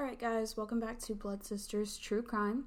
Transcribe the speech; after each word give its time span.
Alright, 0.00 0.18
guys, 0.18 0.56
welcome 0.56 0.80
back 0.80 0.98
to 1.00 1.14
Blood 1.14 1.44
Sisters 1.44 1.98
True 1.98 2.22
Crime. 2.22 2.64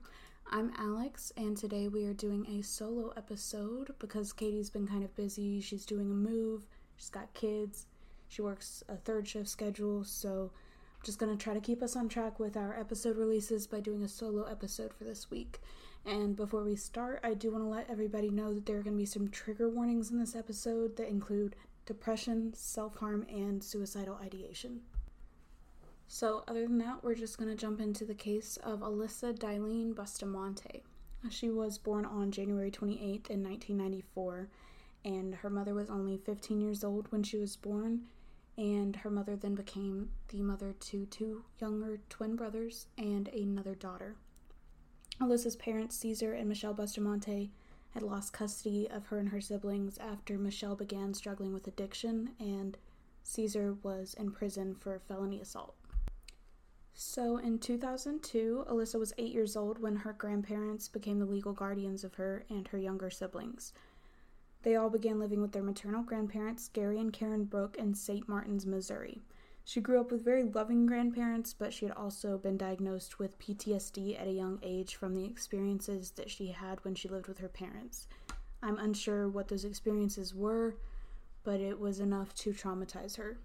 I'm 0.52 0.72
Alex, 0.77 1.33
and 1.35 1.57
today 1.57 1.87
we 1.87 2.06
are 2.06 2.13
doing 2.13 2.45
a 2.45 2.61
solo 2.61 3.11
episode 3.17 3.90
because 3.98 4.31
Katie's 4.31 4.70
been 4.70 4.88
kind 4.88 5.04
of 5.04 5.15
busy. 5.15 5.59
She's 5.59 5.83
doing 5.83 6.11
a 6.11 6.13
move, 6.13 6.67
she's 6.96 7.09
got 7.09 7.33
kids, 7.33 7.88
she 8.27 8.43
works 8.43 8.83
a 8.88 8.97
third 8.97 9.27
shift 9.27 9.47
schedule, 9.47 10.04
so 10.04 10.51
I'm 10.54 11.04
just 11.04 11.17
gonna 11.17 11.35
try 11.35 11.55
to 11.55 11.59
keep 11.59 11.81
us 11.81 11.96
on 11.96 12.07
track 12.07 12.39
with 12.39 12.55
our 12.55 12.79
episode 12.79 13.17
releases 13.17 13.65
by 13.65 13.79
doing 13.79 14.04
a 14.04 14.08
solo 14.08 14.44
episode 14.44 14.94
for 14.94 15.04
this 15.04 15.31
week. 15.31 15.60
And 16.06 16.36
before 16.36 16.64
we 16.64 16.76
start, 16.76 17.20
I 17.24 17.34
do 17.34 17.52
want 17.52 17.64
to 17.64 17.68
let 17.68 17.90
everybody 17.90 18.30
know 18.30 18.54
that 18.54 18.68
there 18.68 18.78
are 18.78 18.84
to 18.84 18.92
be 18.92 19.08
some 19.08 19.28
trigger 19.28 19.68
warnings 19.68 20.12
in 20.12 20.20
this 20.20 20.36
episode 20.36 20.98
that 20.98 21.10
include 21.10 21.56
depression, 21.88 22.54
self 22.54 22.98
harm, 22.98 23.26
and 23.28 23.64
suicidal 23.64 24.20
ideation. 24.22 24.82
So, 26.08 26.44
other 26.48 26.64
than 26.64 26.78
that, 26.80 27.04
we're 27.04 27.16
just 27.16 27.38
going 27.38 27.50
to 27.50 27.56
jump 27.56 27.80
into 27.80 28.06
the 28.06 28.14
case 28.14 28.58
of 28.64 28.82
Alyssa 28.82 29.38
Dailene 29.38 29.96
Bustamante. 29.96 30.84
Uh, 31.26 31.30
she 31.30 31.50
was 31.50 31.77
born 31.77 32.05
on 32.05 32.32
January 32.32 32.70
28th 32.70 33.30
in 33.30 33.44
1994, 33.44 34.50
and 35.05 35.36
her 35.36 35.50
mother 35.50 35.74
was 35.74 35.90
only 35.90 36.18
15 36.18 36.62
years 36.62 36.84
old 36.84 37.12
when 37.12 37.24
she 37.24 37.38
was 37.38 37.55
born, 37.55 38.02
and 38.58 38.98
her 38.98 39.10
mother 39.10 39.36
then 39.36 39.55
became 39.55 40.10
the 40.30 40.41
mother 40.41 40.74
to 40.80 41.05
two 41.08 41.44
younger 41.60 42.00
twin 42.10 42.35
brothers 42.35 42.88
and 42.98 43.27
another 43.30 43.76
daughter. 43.76 44.16
Alyssa's 45.20 45.55
parents, 45.55 45.98
Caesar 45.98 46.34
and 46.34 46.49
Michelle 46.49 46.74
Bustamante, 46.74 47.52
had 47.91 48.04
lost 48.04 48.34
custody 48.34 48.90
of 48.90 49.08
her 49.08 49.20
and 49.20 49.30
her 49.30 49.41
siblings 49.41 49.98
after 49.99 50.38
Michelle 50.38 50.76
began 50.76 51.13
struggling 51.13 51.54
with 51.54 51.68
addiction, 51.68 52.32
and 52.40 52.77
Caesar 53.24 53.77
was 53.84 54.16
in 54.16 54.32
prison 54.32 54.76
for 54.76 54.99
felony 54.99 55.40
assault. 55.40 55.76
So 56.94 57.38
in 57.38 57.58
2002, 57.58 58.66
Alyssa 58.70 59.00
was 59.00 59.14
eight 59.18 59.34
years 59.34 59.56
old 59.56 59.80
when 59.80 59.96
her 59.98 60.14
grandparents 60.14 60.88
became 60.88 61.20
the 61.20 61.26
legal 61.26 61.54
guardians 61.54 62.04
of 62.04 62.16
her 62.16 62.46
and 62.50 62.68
her 62.68 62.77
younger 62.77 63.10
siblings. 63.10 63.74
They 64.61 64.75
all 64.75 64.89
began 64.89 65.19
living 65.19 65.41
with 65.41 65.52
their 65.52 65.63
maternal 65.63 66.03
grandparents, 66.03 66.69
Gary 66.69 67.00
and 67.00 67.11
Karen 67.11 67.45
Brooke, 67.45 67.75
in 67.77 67.94
St. 67.94 68.30
Martins, 68.30 68.66
Missouri. 68.66 69.22
She 69.66 69.81
grew 69.81 70.00
up 70.00 70.11
with 70.11 70.23
very 70.23 70.44
loving 70.44 70.85
grandparents, 70.85 71.53
but 71.53 71.73
she 71.73 71.85
had 71.85 71.95
also 71.95 72.38
been 72.38 72.58
diagnosed 72.58 73.17
with 73.17 73.39
PTSD 73.39 74.19
at 74.19 74.28
a 74.28 74.31
young 74.31 74.59
age 74.61 74.95
from 74.95 75.16
the 75.16 75.25
experiences 75.25 76.11
that 76.11 76.30
she 76.30 76.47
had 76.47 76.83
when 76.83 76.95
she 76.95 77.07
lived 77.07 77.28
with 77.28 77.39
her 77.39 77.50
parents. 77.50 78.07
I'm 78.61 78.78
unsure 78.78 79.28
what 79.28 79.47
those 79.47 79.66
experiences 79.66 80.35
were, 80.35 80.75
but 81.44 81.59
it 81.59 81.80
was 81.80 82.00
enough 82.00 82.33
to 82.35 82.53
traumatize 82.53 83.17
her. 83.17 83.38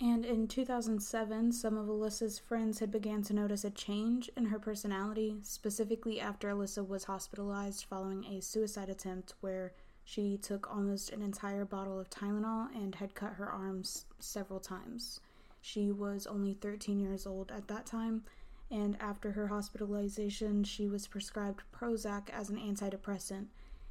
And 0.00 0.24
in 0.24 0.48
2007, 0.48 1.52
some 1.52 1.78
of 1.78 1.86
Alyssa's 1.86 2.38
friends 2.38 2.80
had 2.80 2.90
began 2.90 3.22
to 3.22 3.32
notice 3.32 3.64
a 3.64 3.70
change 3.70 4.28
in 4.36 4.46
her 4.46 4.58
personality, 4.58 5.36
specifically 5.42 6.20
after 6.20 6.50
Alyssa 6.50 6.86
was 6.86 7.04
hospitalized 7.04 7.84
following 7.84 8.24
a 8.24 8.42
suicide 8.42 8.88
attempt 8.88 9.34
where 9.40 9.72
she 10.04 10.36
took 10.36 10.68
almost 10.70 11.10
an 11.10 11.22
entire 11.22 11.64
bottle 11.64 11.98
of 11.98 12.10
Tylenol 12.10 12.74
and 12.74 12.96
had 12.96 13.14
cut 13.14 13.34
her 13.34 13.50
arms 13.50 14.04
several 14.18 14.60
times. 14.60 15.20
She 15.60 15.90
was 15.90 16.26
only 16.26 16.54
13 16.54 17.00
years 17.00 17.26
old 17.26 17.50
at 17.50 17.68
that 17.68 17.86
time, 17.86 18.24
and 18.70 18.96
after 19.00 19.30
her 19.32 19.46
hospitalization, 19.46 20.64
she 20.64 20.88
was 20.88 21.06
prescribed 21.06 21.62
Prozac 21.72 22.28
as 22.30 22.50
an 22.50 22.58
antidepressant, 22.58 23.46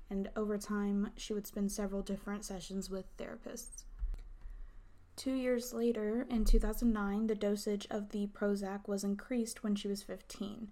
and 0.10 0.30
over 0.36 0.58
time, 0.58 1.12
she 1.16 1.34
would 1.34 1.48
spend 1.48 1.72
several 1.72 2.02
different 2.02 2.46
sessions 2.46 2.90
with 2.90 3.06
therapists. 3.18 3.86
Two 5.16 5.34
years 5.34 5.74
later, 5.74 6.26
in 6.30 6.44
2009, 6.44 7.28
the 7.28 7.36
dosage 7.36 7.88
of 7.92 8.10
the 8.10 8.28
Prozac 8.28 8.88
was 8.88 9.04
increased 9.04 9.64
when 9.64 9.76
she 9.76 9.88
was 9.88 10.02
15. 10.02 10.70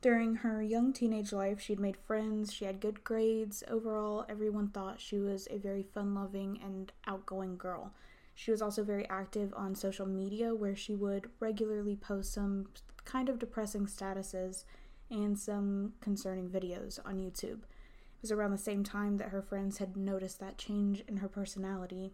During 0.00 0.34
her 0.36 0.62
young 0.62 0.92
teenage 0.92 1.32
life, 1.32 1.60
she'd 1.60 1.80
made 1.80 1.96
friends, 1.96 2.52
she 2.52 2.64
had 2.66 2.80
good 2.80 3.04
grades. 3.04 3.62
Overall, 3.68 4.26
everyone 4.28 4.68
thought 4.68 5.00
she 5.00 5.18
was 5.18 5.48
a 5.50 5.58
very 5.58 5.82
fun 5.82 6.14
loving 6.14 6.60
and 6.62 6.92
outgoing 7.06 7.56
girl. 7.56 7.92
She 8.34 8.50
was 8.50 8.60
also 8.60 8.82
very 8.82 9.08
active 9.08 9.54
on 9.56 9.74
social 9.74 10.06
media, 10.06 10.54
where 10.54 10.76
she 10.76 10.94
would 10.94 11.30
regularly 11.38 11.96
post 11.96 12.32
some 12.34 12.66
kind 13.04 13.28
of 13.28 13.38
depressing 13.38 13.86
statuses 13.86 14.64
and 15.10 15.38
some 15.38 15.94
concerning 16.00 16.50
videos 16.50 16.98
on 17.04 17.18
YouTube. 17.18 17.62
It 17.62 18.22
was 18.22 18.32
around 18.32 18.50
the 18.50 18.58
same 18.58 18.82
time 18.82 19.18
that 19.18 19.28
her 19.28 19.42
friends 19.42 19.78
had 19.78 19.96
noticed 19.96 20.40
that 20.40 20.58
change 20.58 21.04
in 21.06 21.18
her 21.18 21.28
personality 21.28 22.12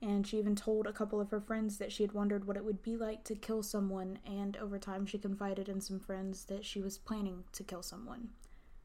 and 0.00 0.26
she 0.26 0.38
even 0.38 0.54
told 0.54 0.86
a 0.86 0.92
couple 0.92 1.20
of 1.20 1.30
her 1.30 1.40
friends 1.40 1.78
that 1.78 1.92
she 1.92 2.02
had 2.02 2.12
wondered 2.12 2.46
what 2.46 2.56
it 2.56 2.64
would 2.64 2.82
be 2.82 2.96
like 2.96 3.24
to 3.24 3.34
kill 3.34 3.62
someone, 3.62 4.18
and 4.24 4.56
over 4.56 4.78
time 4.78 5.06
she 5.06 5.18
confided 5.18 5.68
in 5.68 5.80
some 5.80 5.98
friends 5.98 6.44
that 6.44 6.64
she 6.64 6.80
was 6.80 6.98
planning 6.98 7.44
to 7.52 7.64
kill 7.64 7.82
someone. 7.82 8.28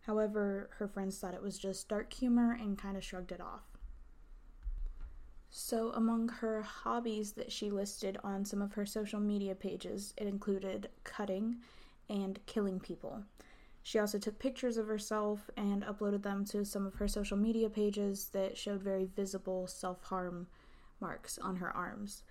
However, 0.01 0.69
her 0.79 0.87
friends 0.87 1.17
thought 1.17 1.33
it 1.33 1.41
was 1.41 1.57
just 1.57 1.87
dark 1.87 2.11
humor 2.11 2.57
and 2.59 2.77
kind 2.77 2.97
of 2.97 3.03
shrugged 3.03 3.31
it 3.31 3.39
off. 3.39 3.63
So, 5.49 5.91
among 5.91 6.29
her 6.29 6.63
hobbies 6.63 7.33
that 7.33 7.51
she 7.51 7.69
listed 7.69 8.17
on 8.23 8.43
some 8.43 8.61
of 8.61 8.73
her 8.73 8.85
social 8.87 9.19
media 9.19 9.53
pages, 9.53 10.13
it 10.17 10.25
included 10.25 10.89
cutting 11.03 11.57
and 12.09 12.43
killing 12.47 12.79
people. 12.79 13.23
She 13.83 13.99
also 13.99 14.17
took 14.17 14.39
pictures 14.39 14.77
of 14.77 14.87
herself 14.87 15.51
and 15.55 15.83
uploaded 15.83 16.23
them 16.23 16.43
to 16.45 16.65
some 16.65 16.87
of 16.87 16.95
her 16.95 17.07
social 17.07 17.37
media 17.37 17.69
pages 17.69 18.29
that 18.29 18.57
showed 18.57 18.81
very 18.81 19.05
visible 19.05 19.67
self 19.67 20.01
harm 20.03 20.47
marks 21.03 21.37
on 21.37 21.57
her 21.57 21.69
arms. 21.75 22.23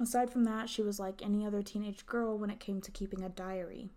Aside 0.00 0.30
from 0.30 0.44
that, 0.44 0.68
she 0.68 0.82
was 0.82 0.98
like 0.98 1.22
any 1.22 1.46
other 1.46 1.62
teenage 1.62 2.06
girl 2.06 2.36
when 2.38 2.50
it 2.50 2.58
came 2.58 2.80
to 2.80 2.90
keeping 2.90 3.22
a 3.22 3.28
diary. 3.28 3.90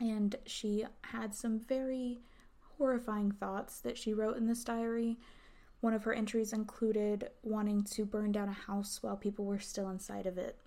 And 0.00 0.34
she 0.44 0.84
had 1.02 1.34
some 1.34 1.60
very 1.60 2.18
horrifying 2.76 3.30
thoughts 3.30 3.78
that 3.80 3.96
she 3.96 4.12
wrote 4.12 4.36
in 4.36 4.46
this 4.46 4.64
diary. 4.64 5.16
One 5.80 5.94
of 5.94 6.02
her 6.02 6.12
entries 6.12 6.52
included 6.52 7.30
wanting 7.42 7.84
to 7.84 8.04
burn 8.04 8.32
down 8.32 8.48
a 8.48 8.52
house 8.52 8.98
while 9.00 9.16
people 9.16 9.44
were 9.44 9.60
still 9.60 9.88
inside 9.88 10.26
of 10.26 10.36
it. 10.36 10.58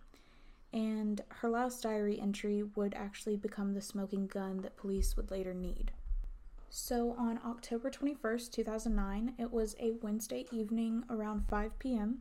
And 0.74 1.22
her 1.28 1.50
last 1.50 1.84
diary 1.84 2.20
entry 2.20 2.64
would 2.64 2.94
actually 2.94 3.36
become 3.36 3.74
the 3.74 3.82
smoking 3.82 4.28
gun 4.28 4.62
that 4.62 4.78
police 4.78 5.16
would 5.16 5.32
later 5.32 5.54
need. 5.54 5.92
So 6.70 7.16
on 7.18 7.40
October 7.46 7.90
21st, 7.90 8.52
2009, 8.52 9.34
it 9.38 9.52
was 9.52 9.76
a 9.80 9.94
Wednesday 10.02 10.46
evening 10.52 11.04
around 11.10 11.48
5 11.50 11.80
p.m., 11.80 12.20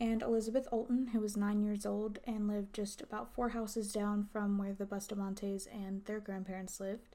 and 0.00 0.20
Elizabeth 0.22 0.66
Olten, 0.72 1.10
who 1.10 1.20
was 1.20 1.36
nine 1.36 1.62
years 1.62 1.86
old 1.86 2.18
and 2.24 2.48
lived 2.48 2.74
just 2.74 3.00
about 3.00 3.32
four 3.32 3.50
houses 3.50 3.92
down 3.92 4.26
from 4.32 4.58
where 4.58 4.72
the 4.72 4.84
Bustamantes 4.84 5.68
and 5.72 6.04
their 6.06 6.18
grandparents 6.18 6.80
lived, 6.80 7.14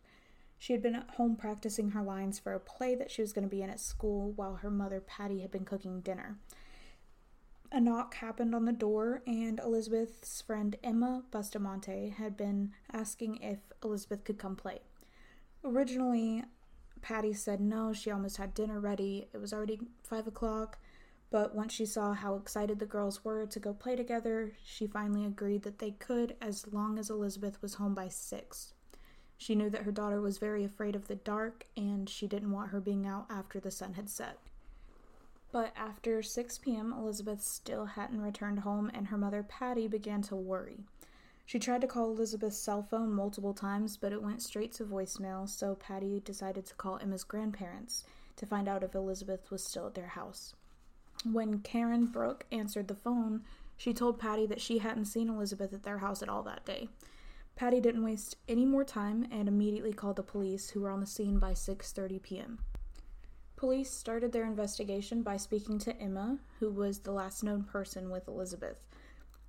she 0.58 0.74
had 0.74 0.82
been 0.82 0.96
at 0.96 1.10
home 1.12 1.36
practicing 1.36 1.92
her 1.92 2.02
lines 2.02 2.40
for 2.40 2.54
a 2.54 2.60
play 2.60 2.96
that 2.96 3.12
she 3.12 3.22
was 3.22 3.34
going 3.34 3.44
to 3.44 3.54
be 3.54 3.62
in 3.62 3.70
at 3.70 3.80
school 3.80 4.32
while 4.32 4.56
her 4.56 4.72
mother, 4.72 5.02
Patty, 5.02 5.42
had 5.42 5.52
been 5.52 5.66
cooking 5.66 6.00
dinner. 6.00 6.38
A 7.72 7.82
knock 7.82 8.16
happened 8.16 8.56
on 8.56 8.66
the 8.66 8.72
door, 8.72 9.22
and 9.28 9.60
Elizabeth's 9.60 10.42
friend 10.42 10.78
Emma 10.84 11.24
Bustamante 11.30 12.10
had 12.18 12.38
been 12.38 12.72
asking 12.92 13.42
if 13.42 13.60
Elizabeth 13.84 14.24
could 14.24 14.40
come 14.40 14.56
play. 14.56 14.80
Originally, 15.64 16.46
Patty 17.08 17.32
said 17.32 17.62
no, 17.62 17.94
she 17.94 18.12
almost 18.12 18.36
had 18.36 18.54
dinner 18.54 18.82
ready. 18.82 19.30
It 19.32 19.38
was 19.38 19.54
already 19.54 19.80
five 20.04 20.28
o'clock, 20.28 20.78
but 21.32 21.56
once 21.56 21.72
she 21.72 21.86
saw 21.86 22.12
how 22.12 22.36
excited 22.36 22.80
the 22.80 22.86
girls 22.86 23.24
were 23.24 23.46
to 23.46 23.60
go 23.62 23.72
play 23.72 23.96
together, 23.96 24.52
she 24.66 24.88
finally 24.88 25.26
agreed 25.26 25.64
that 25.64 25.80
they 25.80 25.92
could 25.92 26.36
as 26.42 26.68
long 26.74 27.00
as 27.00 27.10
Elizabeth 27.10 27.62
was 27.62 27.76
home 27.76 27.94
by 27.94 28.10
six. 28.10 28.74
She 29.38 29.56
knew 29.56 29.70
that 29.70 29.84
her 29.84 29.92
daughter 29.94 30.20
was 30.20 30.38
very 30.38 30.66
afraid 30.66 30.98
of 30.98 31.08
the 31.08 31.16
dark 31.16 31.66
and 31.78 32.10
she 32.10 32.28
didn't 32.28 32.52
want 32.52 32.72
her 32.72 32.82
being 32.82 33.08
out 33.08 33.28
after 33.30 33.62
the 33.62 33.72
sun 33.72 33.94
had 33.94 34.10
set. 34.10 34.40
But 35.54 35.72
after 35.78 36.22
6 36.22 36.58
p.m., 36.58 36.92
Elizabeth 36.92 37.42
still 37.42 37.86
hadn't 37.86 38.20
returned 38.20 38.60
home, 38.60 38.92
and 38.94 39.08
her 39.08 39.18
mother, 39.18 39.44
Patty, 39.44 39.88
began 39.88 40.24
to 40.24 40.36
worry. 40.36 40.84
She 41.48 41.60
tried 41.60 41.80
to 41.80 41.88
call 41.88 42.12
Elizabeth's 42.12 42.58
cell 42.58 42.84
phone 42.84 43.14
multiple 43.14 43.54
times, 43.54 43.96
but 43.96 44.12
it 44.12 44.22
went 44.22 44.42
straight 44.42 44.74
to 44.74 44.84
voicemail, 44.84 45.48
so 45.48 45.76
Patty 45.76 46.20
decided 46.20 46.66
to 46.66 46.76
call 46.76 46.98
Emma's 46.98 47.24
grandparents 47.24 48.04
to 48.36 48.46
find 48.46 48.68
out 48.68 48.84
if 48.84 48.94
Elizabeth 48.94 49.50
was 49.50 49.64
still 49.64 49.88
at 49.88 49.96
their 49.96 50.08
house. 50.08 50.54
When 51.24 51.60
Karen 51.60 52.08
Brooke 52.08 52.46
answered 52.52 52.90
the 52.90 52.96
phone, 52.96 53.44
she 53.78 53.94
told 53.94 54.20
Patty 54.20 54.46
that 54.46 54.60
she 54.60 54.80
hadn't 54.80 55.06
seen 55.06 55.30
Elizabeth 55.30 55.72
at 55.72 55.84
their 55.84 56.00
house 56.00 56.22
at 56.22 56.28
all 56.28 56.44
that 56.44 56.66
day. 56.66 56.90
Patty 57.56 57.80
didn't 57.80 58.04
waste 58.04 58.36
any 58.50 58.66
more 58.66 58.84
time 58.84 59.26
and 59.32 59.48
immediately 59.48 59.94
called 59.94 60.18
the 60.18 60.24
police, 60.24 60.72
who 60.72 60.82
were 60.82 60.90
on 60.90 61.00
the 61.00 61.06
scene 61.06 61.40
by 61.40 61.54
6:30 61.54 62.22
p.m. 62.22 62.60
Police 63.56 63.90
started 63.90 64.34
their 64.34 64.46
investigation 64.46 65.22
by 65.22 65.38
speaking 65.38 65.80
to 65.80 65.98
Emma, 65.98 66.40
who 66.60 66.70
was 66.70 67.00
the 67.00 67.14
last 67.14 67.42
known 67.42 67.64
person 67.64 68.10
with 68.10 68.28
Elizabeth. 68.28 68.82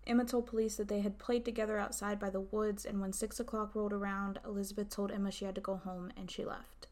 Emma 0.08 0.24
told 0.24 0.46
police 0.46 0.76
that 0.76 0.88
they 0.88 1.00
had 1.00 1.18
played 1.18 1.44
together 1.44 1.78
outside 1.78 2.18
by 2.18 2.30
the 2.30 2.40
woods, 2.40 2.86
and 2.86 3.00
when 3.00 3.12
six 3.12 3.38
o'clock 3.38 3.74
rolled 3.74 3.92
around, 3.92 4.40
Elizabeth 4.44 4.88
told 4.88 5.12
Emma 5.12 5.30
she 5.30 5.44
had 5.44 5.54
to 5.54 5.60
go 5.60 5.76
home, 5.76 6.10
and 6.16 6.30
she 6.30 6.44
left. 6.44 6.88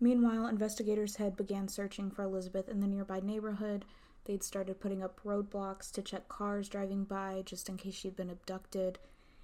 Meanwhile, 0.00 0.48
investigators 0.48 1.16
had 1.16 1.36
began 1.36 1.68
searching 1.68 2.10
for 2.10 2.24
Elizabeth 2.24 2.68
in 2.68 2.80
the 2.80 2.88
nearby 2.88 3.20
neighborhood. 3.20 3.84
They'd 4.24 4.42
started 4.42 4.80
putting 4.80 5.02
up 5.02 5.20
roadblocks 5.24 5.92
to 5.92 6.02
check 6.02 6.28
cars 6.28 6.68
driving 6.68 7.04
by 7.04 7.42
just 7.46 7.68
in 7.68 7.76
case 7.76 7.94
she'd 7.94 8.16
been 8.16 8.30
abducted, 8.30 8.98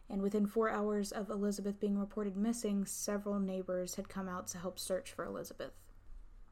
And 0.08 0.22
within 0.22 0.46
four 0.46 0.70
hours 0.70 1.10
of 1.10 1.30
Elizabeth 1.30 1.80
being 1.80 1.98
reported 1.98 2.36
missing, 2.36 2.86
several 2.86 3.40
neighbors 3.40 3.96
had 3.96 4.08
come 4.08 4.28
out 4.28 4.46
to 4.48 4.58
help 4.58 4.78
search 4.78 5.12
for 5.12 5.24
Elizabeth. 5.24 5.72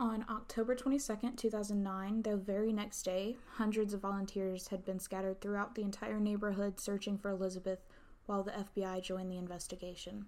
On 0.00 0.24
October 0.28 0.74
22, 0.74 1.16
2009, 1.36 2.22
the 2.22 2.36
very 2.36 2.72
next 2.72 3.04
day, 3.04 3.36
hundreds 3.52 3.94
of 3.94 4.00
volunteers 4.00 4.68
had 4.68 4.84
been 4.84 4.98
scattered 4.98 5.40
throughout 5.40 5.76
the 5.76 5.82
entire 5.82 6.18
neighborhood 6.18 6.80
searching 6.80 7.16
for 7.16 7.30
Elizabeth 7.30 7.78
while 8.26 8.42
the 8.42 8.50
FBI 8.50 9.00
joined 9.02 9.30
the 9.30 9.36
investigation. 9.36 10.26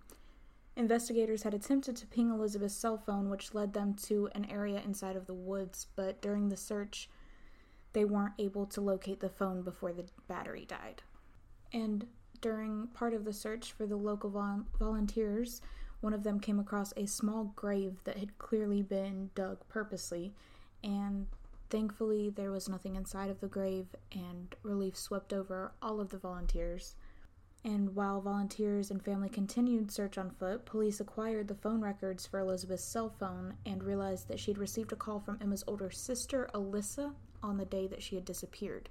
Investigators 0.77 1.43
had 1.43 1.53
attempted 1.53 1.97
to 1.97 2.07
ping 2.07 2.31
Elizabeth's 2.31 2.77
cell 2.77 2.97
phone, 2.97 3.29
which 3.29 3.55
led 3.55 3.73
them 3.73 3.95
to 3.95 4.29
an 4.37 4.45
area 4.45 4.81
inside 4.85 5.17
of 5.17 5.27
the 5.27 5.35
woods, 5.35 5.87
but 5.97 6.23
during 6.23 6.49
the 6.49 6.57
search, 6.57 7.09
they 7.93 8.05
weren't 8.05 8.35
able 8.39 8.67
to 8.67 8.81
locate 8.81 9.19
the 9.19 9.29
phone 9.29 9.63
before 9.63 9.93
the 9.93 10.05
battery 10.29 10.65
died. 10.65 11.03
And 11.73 12.07
during 12.41 12.89
part 12.89 13.15
of 13.15 13.25
the 13.25 13.33
search 13.33 13.73
for 13.73 13.87
the 13.87 13.97
local 13.97 14.31
vol- 14.31 14.67
volunteers, 14.79 15.61
one 16.00 16.14
of 16.14 16.22
them 16.22 16.40
came 16.40 16.58
across 16.58 16.93
a 16.96 17.06
small 17.06 17.52
grave 17.56 17.96
that 18.04 18.19
had 18.19 18.38
clearly 18.38 18.82
been 18.82 19.31
dug 19.34 19.58
purposely, 19.69 20.32
and 20.82 21.26
thankfully 21.70 22.31
there 22.31 22.52
was 22.52 22.69
nothing 22.69 22.96
inside 22.96 23.31
of 23.31 23.40
the 23.40 23.48
grave, 23.48 23.87
and 24.12 24.54
relief 24.62 24.96
swept 24.96 25.32
over 25.32 25.72
all 25.82 26.00
of 26.00 26.10
the 26.10 26.19
volunteers. 26.19 26.94
And 27.64 27.96
while 27.96 28.20
volunteers 28.20 28.93
and 28.93 29.04
family 29.04 29.28
continued 29.28 29.90
search 29.90 30.16
on 30.19 30.31
foot, 30.31 30.64
police 30.64 31.00
acquired 31.00 31.48
the 31.48 31.56
phone 31.56 31.81
records 31.81 32.25
for 32.25 32.38
Elizabeth's 32.38 32.84
cell 32.84 33.10
phone 33.19 33.54
and 33.66 33.82
realized 33.82 34.28
that 34.28 34.38
she'd 34.38 34.58
received 34.58 34.93
a 34.93 34.96
call 34.96 35.19
from 35.19 35.38
Emma's 35.40 35.64
older 35.66 35.90
sister, 35.90 36.48
Alyssa, 36.54 37.12
on 37.43 37.56
the 37.56 37.64
day 37.64 37.88
that 37.88 38.04
she 38.04 38.14
had 38.14 38.25
disappeared. 38.25 38.88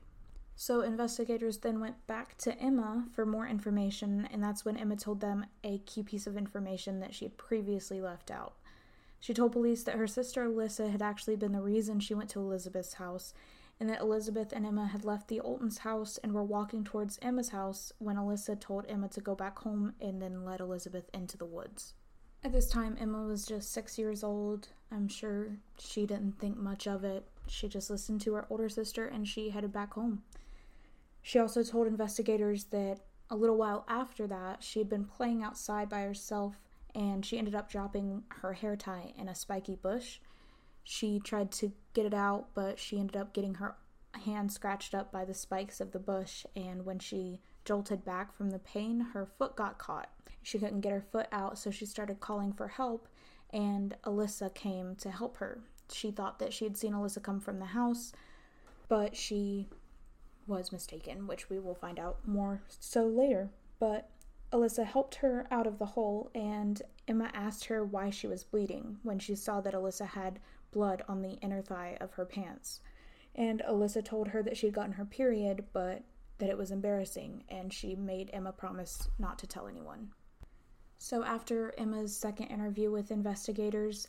So 0.57 0.81
investigators 0.81 1.57
then 1.57 1.81
went 1.81 2.07
back 2.07 2.37
to 2.39 2.57
Emma 2.57 3.05
for 3.11 3.25
more 3.25 3.45
information, 3.45 4.27
and 4.31 4.41
that's 4.41 4.63
when 4.63 4.77
Emma 4.77 4.95
told 4.95 5.19
them 5.19 5.45
a 5.63 5.79
key 5.79 6.01
piece 6.01 6.27
of 6.27 6.37
information 6.37 7.01
that 7.01 7.13
she 7.13 7.25
had 7.25 7.37
previously 7.37 7.99
left 7.99 8.31
out. 8.31 8.53
She 9.19 9.33
told 9.33 9.51
police 9.51 9.83
that 9.83 9.95
her 9.95 10.07
sister 10.07 10.47
Alyssa 10.47 10.91
had 10.91 11.01
actually 11.01 11.35
been 11.35 11.51
the 11.51 11.61
reason 11.61 11.99
she 11.99 12.13
went 12.13 12.29
to 12.31 12.39
Elizabeth's 12.39 12.93
house, 12.93 13.33
and 13.79 13.89
that 13.89 13.99
Elizabeth 13.99 14.53
and 14.53 14.65
Emma 14.65 14.87
had 14.87 15.03
left 15.03 15.27
the 15.27 15.41
Oltens' 15.43 15.79
house 15.79 16.17
and 16.23 16.31
were 16.31 16.43
walking 16.43 16.85
towards 16.85 17.19
Emma's 17.21 17.49
house 17.49 17.91
when 17.97 18.15
Alyssa 18.15 18.57
told 18.57 18.85
Emma 18.87 19.09
to 19.09 19.19
go 19.19 19.35
back 19.35 19.59
home 19.59 19.93
and 19.99 20.21
then 20.21 20.45
led 20.45 20.61
Elizabeth 20.61 21.09
into 21.13 21.37
the 21.37 21.45
woods. 21.45 21.95
At 22.45 22.53
this 22.53 22.69
time, 22.69 22.95
Emma 22.99 23.23
was 23.23 23.45
just 23.45 23.73
six 23.73 23.97
years 23.97 24.23
old. 24.23 24.69
I'm 24.91 25.07
sure 25.07 25.57
she 25.79 26.05
didn't 26.05 26.39
think 26.39 26.57
much 26.57 26.87
of 26.87 27.03
it. 27.03 27.25
She 27.47 27.67
just 27.67 27.89
listened 27.89 28.21
to 28.21 28.33
her 28.35 28.45
older 28.49 28.69
sister 28.69 29.07
and 29.07 29.27
she 29.27 29.49
headed 29.49 29.73
back 29.73 29.95
home. 29.95 30.21
She 31.25 31.39
also 31.39 31.63
told 31.63 31.87
investigators 31.87 32.65
that 32.65 32.99
a 33.31 33.35
little 33.35 33.57
while 33.57 33.83
after 33.87 34.27
that, 34.27 34.61
she 34.61 34.77
had 34.77 34.87
been 34.87 35.05
playing 35.05 35.41
outside 35.41 35.89
by 35.89 36.01
herself 36.01 36.61
and 36.93 37.25
she 37.25 37.39
ended 37.39 37.55
up 37.55 37.67
dropping 37.67 38.21
her 38.27 38.53
hair 38.53 38.75
tie 38.75 39.11
in 39.17 39.27
a 39.27 39.33
spiky 39.33 39.73
bush. 39.73 40.19
She 40.83 41.19
tried 41.19 41.51
to 41.53 41.71
get 41.95 42.05
it 42.05 42.13
out, 42.13 42.49
but 42.53 42.77
she 42.77 42.99
ended 42.99 43.17
up 43.17 43.33
getting 43.33 43.55
her 43.55 43.75
hand 44.23 44.51
scratched 44.51 44.93
up 44.93 45.11
by 45.11 45.25
the 45.25 45.33
spikes 45.33 45.81
of 45.81 45.93
the 45.93 45.99
bush, 45.99 46.45
and 46.55 46.85
when 46.85 46.99
she 46.99 47.39
jolted 47.65 48.05
back 48.05 48.31
from 48.31 48.51
the 48.51 48.59
pain, 48.59 48.99
her 48.99 49.25
foot 49.25 49.55
got 49.55 49.79
caught. 49.79 50.11
She 50.43 50.59
couldn't 50.59 50.81
get 50.81 50.91
her 50.91 51.07
foot 51.11 51.27
out, 51.31 51.57
so 51.57 51.71
she 51.71 51.87
started 51.87 52.19
calling 52.19 52.53
for 52.53 52.67
help, 52.67 53.07
and 53.49 53.95
Alyssa 54.03 54.53
came 54.53 54.95
to 54.97 55.09
help 55.09 55.37
her. 55.37 55.63
She 55.91 56.11
thought 56.11 56.37
that 56.37 56.53
she 56.53 56.65
had 56.65 56.77
seen 56.77 56.93
Alyssa 56.93 57.23
come 57.23 57.39
from 57.39 57.57
the 57.57 57.65
house, 57.65 58.13
but 58.87 59.15
she 59.15 59.67
was 60.47 60.71
mistaken, 60.71 61.27
which 61.27 61.49
we 61.49 61.59
will 61.59 61.75
find 61.75 61.99
out 61.99 62.27
more 62.27 62.61
so 62.79 63.05
later. 63.05 63.49
But 63.79 64.09
Alyssa 64.51 64.85
helped 64.85 65.15
her 65.15 65.47
out 65.51 65.67
of 65.67 65.79
the 65.79 65.85
hole, 65.85 66.29
and 66.33 66.81
Emma 67.07 67.29
asked 67.33 67.65
her 67.65 67.83
why 67.83 68.09
she 68.09 68.27
was 68.27 68.43
bleeding 68.43 68.97
when 69.03 69.19
she 69.19 69.35
saw 69.35 69.59
that 69.61 69.73
Alyssa 69.73 70.07
had 70.07 70.39
blood 70.71 71.03
on 71.07 71.21
the 71.21 71.33
inner 71.41 71.61
thigh 71.61 71.97
of 71.99 72.13
her 72.13 72.25
pants. 72.25 72.81
And 73.33 73.61
Alyssa 73.67 74.03
told 74.03 74.29
her 74.29 74.41
that 74.43 74.55
she 74.55 74.67
had 74.67 74.73
gotten 74.75 74.93
her 74.93 75.05
period, 75.05 75.65
but 75.73 76.03
that 76.37 76.49
it 76.49 76.57
was 76.57 76.71
embarrassing, 76.71 77.43
and 77.49 77.73
she 77.73 77.95
made 77.95 78.29
Emma 78.31 78.51
promise 78.51 79.09
not 79.19 79.39
to 79.39 79.47
tell 79.47 79.67
anyone. 79.67 80.11
So, 80.97 81.23
after 81.23 81.73
Emma's 81.77 82.15
second 82.15 82.47
interview 82.47 82.91
with 82.91 83.11
investigators, 83.11 84.07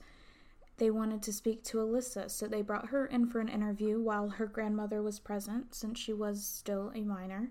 they 0.79 0.91
wanted 0.91 1.23
to 1.23 1.33
speak 1.33 1.65
to 1.65 1.79
Alyssa, 1.79 2.31
so 2.31 2.47
they 2.47 2.63
brought 2.63 2.89
her 2.89 3.07
in 3.07 3.27
for 3.27 3.41
an 3.41 3.49
interview 3.49 4.01
while 4.01 4.29
her 4.29 4.47
grandmother 4.47 5.03
was 5.03 5.19
present, 5.19 5.75
since 5.75 5.99
she 5.99 6.13
was 6.13 6.45
still 6.45 6.93
a 6.95 7.03
minor, 7.03 7.51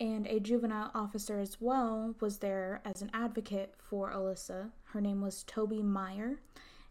and 0.00 0.26
a 0.26 0.40
juvenile 0.40 0.90
officer 0.94 1.38
as 1.38 1.60
well 1.60 2.16
was 2.20 2.38
there 2.38 2.82
as 2.84 3.00
an 3.00 3.10
advocate 3.14 3.74
for 3.78 4.10
Alyssa. 4.10 4.70
Her 4.86 5.00
name 5.00 5.20
was 5.20 5.44
Toby 5.44 5.82
Meyer, 5.82 6.40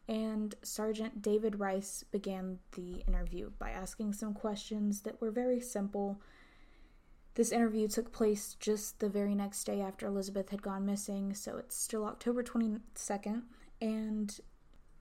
and 0.07 0.55
Sergeant 0.61 1.21
David 1.21 1.59
Rice 1.59 2.03
began 2.11 2.59
the 2.73 3.03
interview 3.07 3.51
by 3.59 3.71
asking 3.71 4.13
some 4.13 4.33
questions 4.33 5.01
that 5.01 5.19
were 5.19 5.31
very 5.31 5.59
simple. 5.59 6.21
This 7.35 7.51
interview 7.51 7.87
took 7.87 8.13
place 8.13 8.55
just 8.59 8.99
the 8.99 9.09
very 9.09 9.35
next 9.35 9.63
day 9.65 9.81
after 9.81 10.05
Elizabeth 10.05 10.49
had 10.49 10.61
gone 10.61 10.85
missing, 10.85 11.33
so 11.33 11.57
it's 11.57 11.75
still 11.75 12.05
October 12.05 12.43
22nd. 12.43 13.43
And 13.81 14.39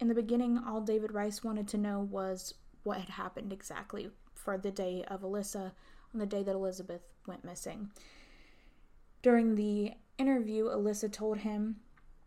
in 0.02 0.08
the 0.08 0.14
beginning, 0.14 0.58
all 0.58 0.80
David 0.80 1.12
Rice 1.12 1.44
wanted 1.44 1.68
to 1.68 1.78
know 1.78 2.00
was 2.00 2.54
what 2.82 2.98
had 2.98 3.10
happened 3.10 3.52
exactly 3.52 4.10
for 4.34 4.58
the 4.58 4.72
day 4.72 5.04
of 5.06 5.20
Alyssa 5.20 5.70
on 6.12 6.18
the 6.18 6.26
day 6.26 6.42
that 6.42 6.56
Elizabeth 6.56 7.02
went 7.24 7.44
missing. 7.44 7.88
During 9.22 9.54
the 9.54 9.92
interview, 10.18 10.64
Alyssa 10.64 11.10
told 11.10 11.38
him 11.38 11.76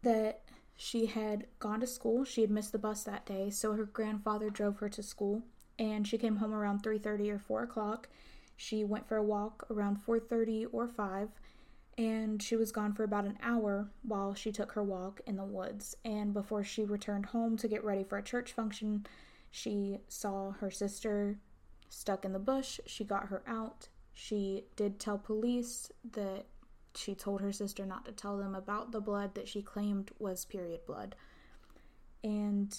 that 0.04 0.44
she 0.78 1.08
had 1.08 1.48
gone 1.60 1.82
to 1.82 1.88
school. 1.88 2.24
She 2.24 2.40
had 2.40 2.50
missed 2.50 2.72
the 2.72 2.80
bus 2.80 3.04
that 3.04 3.26
day, 3.26 3.50
so 3.50 3.74
her 3.74 3.84
grandfather 3.84 4.50
drove 4.50 4.78
her 4.78 4.88
to 4.88 5.04
school, 5.04 5.44
and 5.78 6.08
she 6.08 6.18
came 6.18 6.38
home 6.38 6.54
around 6.54 6.82
3:30 6.82 7.30
or 7.30 7.40
4 7.40 7.64
o'clock. 7.64 8.08
She 8.56 8.86
went 8.86 9.06
for 9.06 9.18
a 9.18 9.24
walk 9.24 9.66
around 9.70 9.98
4:30 9.98 10.66
or 10.72 10.88
5, 10.88 11.28
and 11.98 12.42
she 12.42 12.56
was 12.56 12.72
gone 12.72 12.94
for 12.94 13.04
about 13.04 13.26
an 13.26 13.38
hour 13.42 13.90
while 14.04 14.34
she 14.34 14.52
took 14.52 14.74
her 14.74 14.84
walk 14.84 15.22
in 15.26 15.38
the 15.38 15.46
woods. 15.46 15.96
And 16.04 16.34
before 16.34 16.64
she 16.64 16.84
returned 16.84 17.28
home 17.28 17.58
to 17.58 17.68
get 17.68 17.84
ready 17.84 18.04
for 18.04 18.18
a 18.18 18.24
church 18.24 18.52
function, 18.52 19.06
she 19.50 20.00
saw 20.10 20.52
her 20.52 20.70
sister 20.70 21.40
stuck 21.90 22.26
in 22.26 22.34
the 22.34 22.40
bush. 22.40 22.80
She 22.86 23.06
got 23.06 23.28
her 23.28 23.44
out. 23.48 23.88
She 24.14 24.66
did 24.76 25.00
tell 25.00 25.18
police 25.18 25.92
that 26.12 26.46
she 26.96 27.16
told 27.16 27.42
her 27.42 27.52
sister 27.52 27.86
not 27.86 28.06
to 28.06 28.12
tell 28.12 28.38
them 28.38 28.56
about 28.56 28.92
the 28.92 29.02
blood 29.02 29.36
that 29.36 29.48
she 29.48 29.62
claimed 29.62 30.12
was 30.20 30.46
period 30.46 30.86
blood. 30.86 31.16
And 32.24 32.78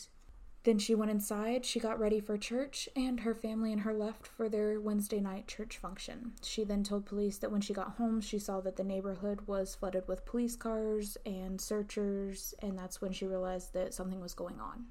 then 0.67 0.81
she 0.81 0.97
went 0.97 1.13
inside, 1.13 1.65
she 1.65 1.79
got 1.79 2.01
ready 2.01 2.19
for 2.19 2.37
church, 2.37 2.89
and 2.97 3.21
her 3.21 3.37
family 3.37 3.73
and 3.73 3.83
her 3.83 3.95
left 3.95 4.27
for 4.27 4.49
their 4.49 4.81
Wednesday 4.81 5.21
night 5.21 5.47
church 5.47 5.79
function. 5.79 6.33
She 6.43 6.65
then 6.65 6.83
told 6.83 7.07
police 7.07 7.39
that 7.39 7.53
when 7.53 7.61
she 7.61 7.73
got 7.73 7.93
home, 7.99 8.21
she 8.21 8.41
saw 8.41 8.61
that 8.63 8.75
the 8.75 8.83
neighborhood 8.83 9.43
was 9.47 9.77
flooded 9.77 10.09
with 10.09 10.27
police 10.27 10.57
cars 10.57 11.17
and 11.25 11.61
searchers, 11.61 12.53
and 12.59 12.77
that's 12.77 13.01
when 13.01 13.13
she 13.13 13.29
realized 13.29 13.75
that 13.75 13.95
something 13.95 14.21
was 14.21 14.35
going 14.35 14.59
on. 14.59 14.87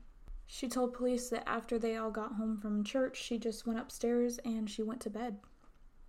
She 0.48 0.70
told 0.70 0.94
police 0.94 1.27
that 1.27 1.48
after 1.48 1.77
they 1.77 1.98
all 1.98 2.10
got 2.12 2.36
home 2.36 2.58
from 2.58 2.86
church, 2.86 3.22
she 3.22 3.38
just 3.38 3.67
went 3.67 3.79
upstairs 3.79 4.39
and 4.46 4.70
she 4.70 4.82
went 4.82 5.01
to 5.01 5.10
bed. 5.10 5.39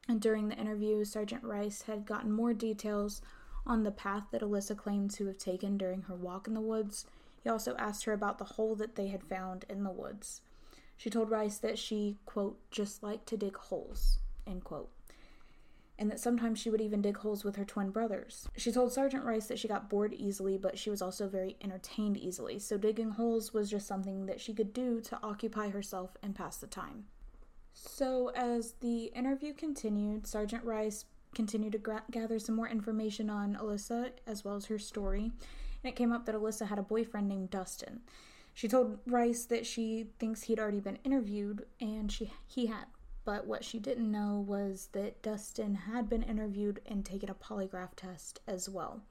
And 0.09 0.21
during 0.21 0.47
the 0.49 0.57
interview, 0.57 1.05
Sergeant 1.05 1.43
Rice 1.43 1.83
had 1.83 2.07
gotten 2.07 2.31
more 2.31 2.55
details 2.55 3.21
on 3.67 3.83
the 3.83 3.91
path 3.91 4.27
that 4.31 4.43
Alyssa 4.43 4.77
claimed 4.77 5.11
to 5.15 5.27
have 5.27 5.39
taken 5.39 5.77
during 5.77 6.03
her 6.03 6.15
walk 6.15 6.47
in 6.47 6.55
the 6.55 6.61
woods. 6.61 7.05
He 7.47 7.51
also 7.51 7.77
asked 7.77 8.07
her 8.07 8.13
about 8.13 8.39
the 8.39 8.45
hole 8.45 8.75
that 8.75 8.97
they 8.97 9.07
had 9.07 9.23
found 9.23 9.65
in 9.71 9.85
the 9.85 9.93
woods. 9.93 10.41
She 10.97 11.11
told 11.11 11.31
Rice 11.31 11.59
that 11.59 11.79
she, 11.79 12.17
quote, 12.27 12.59
just 12.73 13.05
liked 13.05 13.29
to 13.29 13.37
dig 13.37 13.57
holes, 13.57 14.19
end 14.49 14.65
quote, 14.65 14.91
and 15.97 16.11
that 16.11 16.19
sometimes 16.19 16.59
she 16.59 16.71
would 16.71 16.81
even 16.81 17.03
dig 17.03 17.19
holes 17.19 17.45
with 17.45 17.55
her 17.55 17.65
twin 17.65 17.91
brothers. 17.91 18.49
She 18.57 18.73
told 18.73 18.93
Sergeant 18.93 19.25
Rice 19.25 19.47
that 19.47 19.61
she 19.61 19.69
got 19.69 19.89
bored 19.89 20.13
easily, 20.13 20.59
but 20.59 20.77
she 20.77 20.91
was 20.91 21.01
also 21.01 21.29
very 21.29 21.57
entertained 21.63 22.17
easily, 22.17 22.59
so 22.59 22.77
digging 22.77 23.11
holes 23.11 23.55
was 23.55 23.71
just 23.71 23.87
something 23.87 24.27
that 24.27 24.41
she 24.41 24.53
could 24.53 24.73
do 24.73 25.01
to 25.03 25.21
occupy 25.23 25.69
herself 25.69 26.17
and 26.25 26.35
pass 26.35 26.57
the 26.57 26.67
time. 26.67 27.05
So, 27.75 28.33
as 28.35 28.73
the 28.81 29.05
interview 29.15 29.53
continued, 29.53 30.27
Sergeant 30.27 30.65
Rice 30.65 31.05
continued 31.33 31.75
to 31.75 31.79
gra- 31.79 32.03
gather 32.11 32.41
some 32.41 32.57
more 32.57 32.69
information 32.69 33.31
on 33.31 33.55
Alyssa 33.55 34.11
as 34.27 34.45
well 34.45 34.57
as 34.57 34.67
her 34.67 34.81
story, 34.81 35.31
and 35.83 35.93
it 35.93 35.97
came 35.97 36.13
up 36.13 36.27
that 36.27 36.35
Alyssa 36.35 36.69
had 36.69 36.79
a 36.79 36.83
boyfriend 36.83 37.29
named 37.29 37.51
Dustin. 37.51 38.01
She 38.55 38.69
told 38.69 38.99
Rice 39.07 39.45
that 39.47 39.67
she 39.67 40.09
thinks 40.19 40.43
he'd 40.43 40.59
already 40.59 40.81
been 40.81 40.99
interviewed, 41.05 41.67
and 41.81 42.11
she 42.11 42.33
he 42.47 42.67
had. 42.67 42.87
But 43.25 43.47
what 43.47 43.65
she 43.65 43.79
didn't 43.79 44.11
know 44.11 44.45
was 44.47 44.89
that 44.93 45.23
Dustin 45.23 45.75
had 45.75 46.09
been 46.09 46.23
interviewed 46.23 46.81
and 46.87 47.05
taken 47.05 47.29
a 47.29 47.35
polygraph 47.35 47.95
test 47.97 48.41
as 48.47 48.69
well 48.69 49.03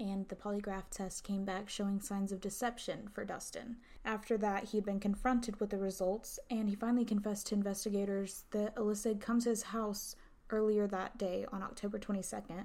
and 0.00 0.28
the 0.28 0.36
polygraph 0.36 0.90
test 0.90 1.24
came 1.24 1.44
back 1.44 1.68
showing 1.68 2.00
signs 2.00 2.32
of 2.32 2.40
deception 2.40 3.08
for 3.12 3.24
Dustin. 3.24 3.76
After 4.04 4.36
that, 4.38 4.64
he'd 4.64 4.84
been 4.84 5.00
confronted 5.00 5.60
with 5.60 5.70
the 5.70 5.78
results, 5.78 6.38
and 6.50 6.68
he 6.68 6.74
finally 6.74 7.04
confessed 7.04 7.48
to 7.48 7.54
investigators 7.54 8.44
that 8.50 8.74
Alyssa 8.76 9.08
had 9.08 9.20
come 9.20 9.40
to 9.40 9.50
his 9.50 9.62
house 9.62 10.16
earlier 10.50 10.86
that 10.86 11.16
day 11.16 11.46
on 11.52 11.62
October 11.62 11.98
22nd. 11.98 12.64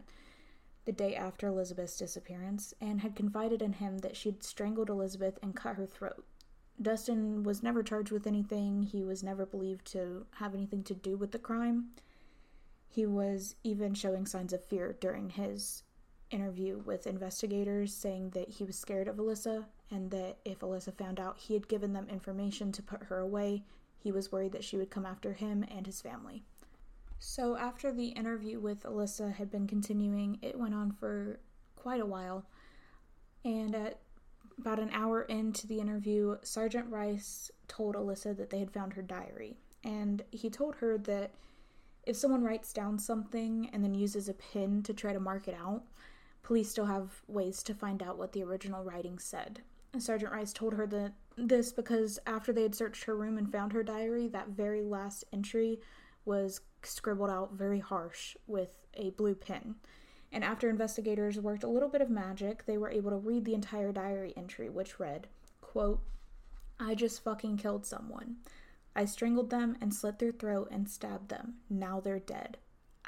The 0.90 0.94
day 0.94 1.16
after 1.16 1.46
Elizabeth's 1.46 2.00
disappearance 2.00 2.74
and 2.82 3.02
had 3.02 3.16
confided 3.16 3.62
in 3.62 3.74
him 3.74 4.00
that 4.00 4.18
she'd 4.18 4.42
strangled 4.42 4.90
Elizabeth 4.90 5.38
and 5.44 5.56
cut 5.56 5.76
her 5.76 5.86
throat. 5.86 6.26
Dustin 6.82 7.44
was 7.44 7.62
never 7.62 7.84
charged 7.84 8.12
with 8.12 8.26
anything, 8.26 8.82
he 8.82 9.04
was 9.04 9.22
never 9.22 9.46
believed 9.46 9.86
to 9.92 10.26
have 10.38 10.56
anything 10.56 10.82
to 10.86 10.96
do 10.96 11.16
with 11.16 11.32
the 11.32 11.38
crime. 11.38 11.90
He 12.88 13.06
was 13.06 13.54
even 13.64 13.94
showing 13.94 14.26
signs 14.26 14.52
of 14.52 14.66
fear 14.66 14.96
during 15.00 15.30
his 15.30 15.84
interview 16.32 16.80
with 16.80 17.06
investigators, 17.06 17.94
saying 17.94 18.32
that 18.32 18.50
he 18.50 18.64
was 18.64 18.76
scared 18.76 19.08
of 19.08 19.18
Alyssa 19.18 19.66
and 19.92 20.10
that 20.10 20.38
if 20.44 20.62
Alyssa 20.62 20.92
found 20.92 21.20
out 21.20 21.38
he 21.38 21.54
had 21.54 21.68
given 21.68 21.94
them 21.94 22.08
information 22.10 22.72
to 22.72 22.82
put 22.82 23.04
her 23.04 23.20
away, 23.20 23.62
he 24.00 24.12
was 24.12 24.32
worried 24.32 24.54
that 24.54 24.64
she 24.64 24.76
would 24.76 24.90
come 24.90 25.06
after 25.06 25.34
him 25.34 25.64
and 25.70 25.86
his 25.86 26.02
family. 26.02 26.42
So, 27.20 27.58
after 27.58 27.92
the 27.92 28.08
interview 28.08 28.60
with 28.60 28.84
Alyssa 28.84 29.34
had 29.36 29.52
been 29.52 29.68
continuing, 29.68 30.40
it 30.42 30.58
went 30.58 30.74
on 30.74 30.92
for 30.92 31.40
quite 31.76 32.02
a 32.02 32.06
while. 32.06 32.46
And 33.44 33.76
at 33.76 34.00
about 34.58 34.80
an 34.80 34.90
hour 34.92 35.24
into 35.24 35.68
the 35.68 35.80
interview, 35.80 36.38
Sergeant 36.44 36.90
Rice 36.90 37.52
told 37.68 37.96
Alyssa 37.96 38.36
that 38.38 38.50
they 38.50 38.60
had 38.60 38.72
found 38.72 38.94
her 38.94 39.02
diary. 39.02 39.58
And 39.84 40.24
he 40.32 40.50
told 40.50 40.76
her 40.76 40.98
that 40.98 41.32
if 42.06 42.16
someone 42.16 42.44
writes 42.44 42.74
down 42.74 42.98
something 43.00 43.70
and 43.72 43.84
then 43.84 43.94
uses 43.94 44.30
a 44.30 44.34
pin 44.34 44.82
to 44.84 44.94
try 44.94 45.14
to 45.14 45.20
mark 45.20 45.48
it 45.48 45.56
out, 45.56 45.84
police 46.42 46.70
still 46.70 46.86
have 46.86 47.22
ways 47.28 47.62
to 47.64 47.74
find 47.74 48.02
out 48.02 48.18
what 48.18 48.32
the 48.32 48.44
original 48.44 48.84
writing 48.84 49.20
said. 49.20 49.62
And 49.94 50.02
Sergeant 50.02 50.32
Rice 50.32 50.54
told 50.54 50.74
her 50.74 50.88
that 50.88 51.14
this 51.36 51.72
because 51.72 52.20
after 52.26 52.54
they 52.54 52.64
had 52.64 52.76
searched 52.76 53.06
her 53.06 53.16
room 53.16 53.38
and 53.38 53.52
found 53.52 53.74
her 53.74 53.84
diary, 53.84 54.28
that 54.28 54.50
very 54.50 54.84
last 54.84 55.24
entry 55.34 55.80
was 56.26 56.62
scribbled 56.84 57.30
out 57.30 57.54
very 57.54 57.80
harsh 57.80 58.36
with 58.48 58.78
a 58.94 59.12
blue 59.12 59.36
pen. 59.36 59.76
And 60.32 60.44
after 60.44 60.70
investigators 60.70 61.40
worked 61.40 61.64
a 61.64 61.70
little 61.70 61.90
bit 61.90 62.02
of 62.02 62.10
magic, 62.10 62.66
they 62.66 62.78
were 62.78 62.92
able 62.92 63.10
to 63.10 63.18
read 63.18 63.46
the 63.46 63.56
entire 63.56 63.92
diary 63.92 64.34
entry, 64.38 64.70
which 64.70 65.00
read, 65.00 65.28
quote, 65.62 66.02
I 66.80 66.96
just 66.96 67.24
fucking 67.24 67.58
killed 67.58 67.86
someone. 67.86 68.38
I 68.96 69.06
strangled 69.06 69.50
them 69.50 69.78
and 69.82 69.94
slit 69.94 70.20
their 70.20 70.32
throat 70.32 70.70
and 70.72 70.90
stabbed 70.90 71.30
them. 71.30 71.56
Now 71.70 72.00
they're 72.00 72.20
dead. 72.20 72.58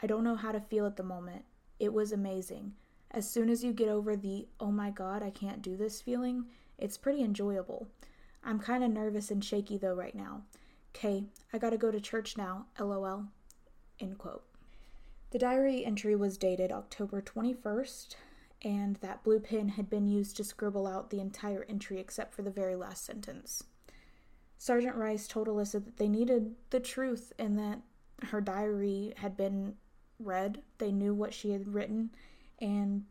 I 0.02 0.08
don't 0.08 0.24
know 0.24 0.36
how 0.36 0.52
to 0.52 0.60
feel 0.60 0.86
at 0.86 0.98
the 0.98 1.04
moment. 1.04 1.46
It 1.80 1.94
was 1.94 2.12
amazing. 2.12 2.74
As 3.12 3.30
soon 3.30 3.50
as 3.50 3.64
you 3.64 3.74
get 3.74 3.90
over 3.90 4.16
the, 4.16 4.48
oh 4.60 4.72
my 4.72 4.90
god, 4.90 5.22
I 5.22 5.30
can't 5.30 5.62
do 5.62 5.76
this 5.76 6.02
feeling, 6.02 6.46
it's 6.78 6.98
pretty 6.98 7.24
enjoyable. 7.24 7.88
I'm 8.44 8.60
kind 8.60 8.84
of 8.84 8.92
nervous 8.92 9.32
and 9.32 9.44
shaky 9.44 9.78
though 9.78 9.94
right 9.94 10.16
now. 10.16 10.44
K, 10.94 11.26
I 11.54 11.58
gotta 11.58 11.78
go 11.78 11.92
to 11.92 12.00
church 12.00 12.38
now, 12.38 12.66
lol. 12.80 13.26
End 14.02 14.18
quote. 14.18 14.44
The 15.30 15.40
diary 15.40 15.86
entry 15.86 16.16
was 16.16 16.38
dated 16.38 16.72
October 16.72 17.22
21st, 17.22 18.16
and 18.64 18.96
that 18.98 19.24
blue 19.24 19.40
pen 19.40 19.70
had 19.70 19.90
been 19.90 20.08
used 20.08 20.36
to 20.38 20.44
scribble 20.44 20.88
out 20.88 21.10
the 21.10 21.20
entire 21.20 21.66
entry 21.70 22.00
except 22.00 22.34
for 22.34 22.42
the 22.42 22.50
very 22.50 22.76
last 22.76 23.06
sentence. 23.06 23.64
Sergeant 24.58 24.96
Rice 24.96 25.28
told 25.28 25.48
Alyssa 25.48 25.84
that 25.86 25.98
they 25.98 26.10
needed 26.10 26.56
the 26.72 26.80
truth 26.80 27.32
and 27.40 27.58
that 27.58 27.80
her 28.30 28.42
diary 28.42 29.14
had 29.18 29.38
been 29.38 29.76
read. 30.20 30.62
They 30.80 30.92
knew 30.92 31.14
what 31.14 31.34
she 31.34 31.52
had 31.52 31.74
written, 31.74 32.12
and 32.60 33.06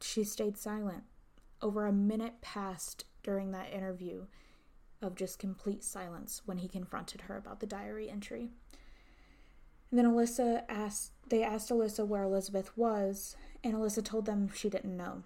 she 0.00 0.24
stayed 0.24 0.56
silent. 0.56 1.04
Over 1.60 1.86
a 1.86 1.92
minute 1.92 2.40
passed 2.40 3.04
during 3.22 3.52
that 3.52 3.72
interview 3.72 4.26
of 5.00 5.14
just 5.14 5.38
complete 5.38 5.82
silence 5.82 6.42
when 6.44 6.58
he 6.58 6.68
confronted 6.68 7.22
her 7.22 7.36
about 7.36 7.60
the 7.60 7.66
diary 7.66 8.08
entry. 8.08 8.50
And 9.92 9.98
then 9.98 10.06
Alyssa 10.06 10.62
asked, 10.70 11.12
they 11.28 11.42
asked 11.42 11.68
Alyssa 11.68 12.06
where 12.06 12.22
Elizabeth 12.22 12.76
was, 12.78 13.36
and 13.62 13.74
Alyssa 13.74 14.02
told 14.02 14.24
them 14.24 14.48
she 14.52 14.70
didn't 14.70 14.96
know. 14.96 15.22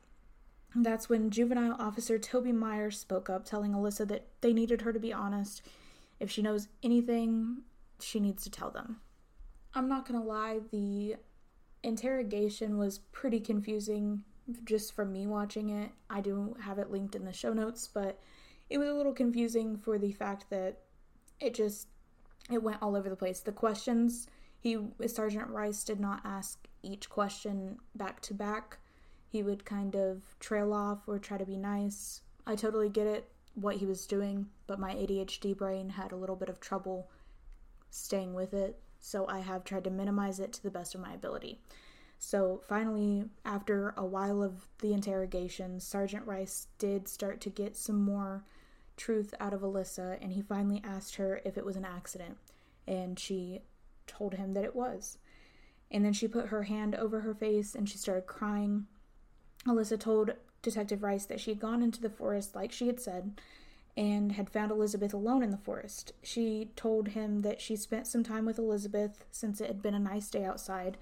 That's 0.74 1.08
when 1.08 1.30
juvenile 1.30 1.76
officer 1.78 2.18
Toby 2.18 2.50
Meyer 2.50 2.90
spoke 2.90 3.30
up, 3.30 3.44
telling 3.44 3.72
Alyssa 3.72 4.08
that 4.08 4.26
they 4.40 4.52
needed 4.52 4.82
her 4.82 4.92
to 4.92 4.98
be 4.98 5.12
honest. 5.12 5.62
If 6.18 6.32
she 6.32 6.42
knows 6.42 6.66
anything, 6.82 7.62
she 8.00 8.18
needs 8.18 8.42
to 8.42 8.50
tell 8.50 8.70
them. 8.70 9.00
I'm 9.72 9.88
not 9.88 10.04
gonna 10.04 10.24
lie, 10.24 10.58
the 10.72 11.14
interrogation 11.84 12.76
was 12.76 12.98
pretty 12.98 13.38
confusing 13.38 14.24
just 14.64 14.94
from 14.94 15.12
me 15.12 15.28
watching 15.28 15.70
it. 15.70 15.92
I 16.10 16.20
do 16.20 16.56
have 16.60 16.80
it 16.80 16.90
linked 16.90 17.14
in 17.14 17.24
the 17.24 17.32
show 17.32 17.52
notes, 17.52 17.88
but 17.92 18.18
it 18.68 18.78
was 18.78 18.88
a 18.88 18.94
little 18.94 19.12
confusing 19.12 19.76
for 19.76 19.96
the 19.96 20.10
fact 20.10 20.50
that 20.50 20.80
it 21.38 21.54
just 21.54 21.86
it 22.50 22.62
went 22.62 22.82
all 22.82 22.96
over 22.96 23.08
the 23.08 23.16
place. 23.16 23.40
The 23.40 23.52
questions 23.52 24.26
he 24.66 24.76
Sergeant 25.06 25.48
Rice 25.50 25.84
did 25.84 26.00
not 26.00 26.22
ask 26.24 26.66
each 26.82 27.08
question 27.08 27.78
back 27.94 28.20
to 28.22 28.34
back. 28.34 28.78
He 29.28 29.40
would 29.40 29.64
kind 29.64 29.94
of 29.94 30.36
trail 30.40 30.72
off 30.72 31.06
or 31.06 31.20
try 31.20 31.38
to 31.38 31.46
be 31.46 31.56
nice. 31.56 32.22
I 32.48 32.56
totally 32.56 32.88
get 32.88 33.06
it 33.06 33.28
what 33.54 33.76
he 33.76 33.86
was 33.86 34.08
doing, 34.08 34.46
but 34.66 34.80
my 34.80 34.92
ADHD 34.92 35.56
brain 35.56 35.90
had 35.90 36.10
a 36.10 36.16
little 36.16 36.34
bit 36.34 36.48
of 36.48 36.58
trouble 36.58 37.08
staying 37.90 38.34
with 38.34 38.52
it, 38.54 38.80
so 38.98 39.24
I 39.28 39.38
have 39.38 39.62
tried 39.62 39.84
to 39.84 39.90
minimize 39.90 40.40
it 40.40 40.52
to 40.54 40.62
the 40.64 40.72
best 40.72 40.96
of 40.96 41.00
my 41.00 41.14
ability. 41.14 41.60
So 42.18 42.60
finally, 42.68 43.26
after 43.44 43.94
a 43.96 44.04
while 44.04 44.42
of 44.42 44.66
the 44.80 44.92
interrogation, 44.92 45.78
Sergeant 45.78 46.26
Rice 46.26 46.66
did 46.78 47.06
start 47.06 47.40
to 47.42 47.50
get 47.50 47.76
some 47.76 48.02
more 48.02 48.44
truth 48.96 49.32
out 49.38 49.54
of 49.54 49.60
Alyssa, 49.60 50.18
and 50.20 50.32
he 50.32 50.42
finally 50.42 50.82
asked 50.82 51.14
her 51.16 51.40
if 51.44 51.56
it 51.56 51.64
was 51.64 51.76
an 51.76 51.84
accident, 51.84 52.38
and 52.88 53.16
she 53.16 53.62
told 54.06 54.34
him 54.34 54.54
that 54.54 54.64
it 54.64 54.74
was. 54.74 55.18
And 55.90 56.04
then 56.04 56.12
she 56.12 56.28
put 56.28 56.48
her 56.48 56.64
hand 56.64 56.94
over 56.94 57.20
her 57.20 57.34
face 57.34 57.74
and 57.74 57.88
she 57.88 57.98
started 57.98 58.26
crying. 58.26 58.86
Alyssa 59.66 59.98
told 59.98 60.32
Detective 60.62 61.02
Rice 61.02 61.26
that 61.26 61.40
she 61.40 61.50
had 61.50 61.60
gone 61.60 61.82
into 61.82 62.00
the 62.00 62.10
forest 62.10 62.54
like 62.54 62.72
she 62.72 62.86
had 62.86 63.00
said 63.00 63.40
and 63.96 64.32
had 64.32 64.50
found 64.50 64.70
Elizabeth 64.70 65.14
alone 65.14 65.42
in 65.42 65.50
the 65.50 65.56
forest. 65.56 66.12
She 66.22 66.70
told 66.76 67.08
him 67.08 67.42
that 67.42 67.60
she 67.60 67.76
spent 67.76 68.06
some 68.06 68.22
time 68.22 68.44
with 68.44 68.58
Elizabeth 68.58 69.24
since 69.30 69.60
it 69.60 69.68
had 69.68 69.80
been 69.82 69.94
a 69.94 69.98
nice 69.98 70.28
day 70.28 70.44
outside, 70.44 70.98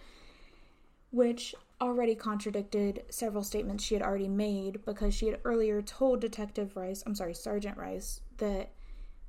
which 1.10 1.54
already 1.80 2.14
contradicted 2.14 3.04
several 3.10 3.42
statements 3.42 3.82
she 3.82 3.94
had 3.94 4.02
already 4.02 4.28
made 4.28 4.84
because 4.84 5.12
she 5.12 5.26
had 5.26 5.40
earlier 5.44 5.82
told 5.82 6.20
Detective 6.20 6.76
Rice, 6.76 7.02
I'm 7.04 7.16
sorry, 7.16 7.34
Sergeant 7.34 7.76
Rice, 7.76 8.20
that 8.36 8.70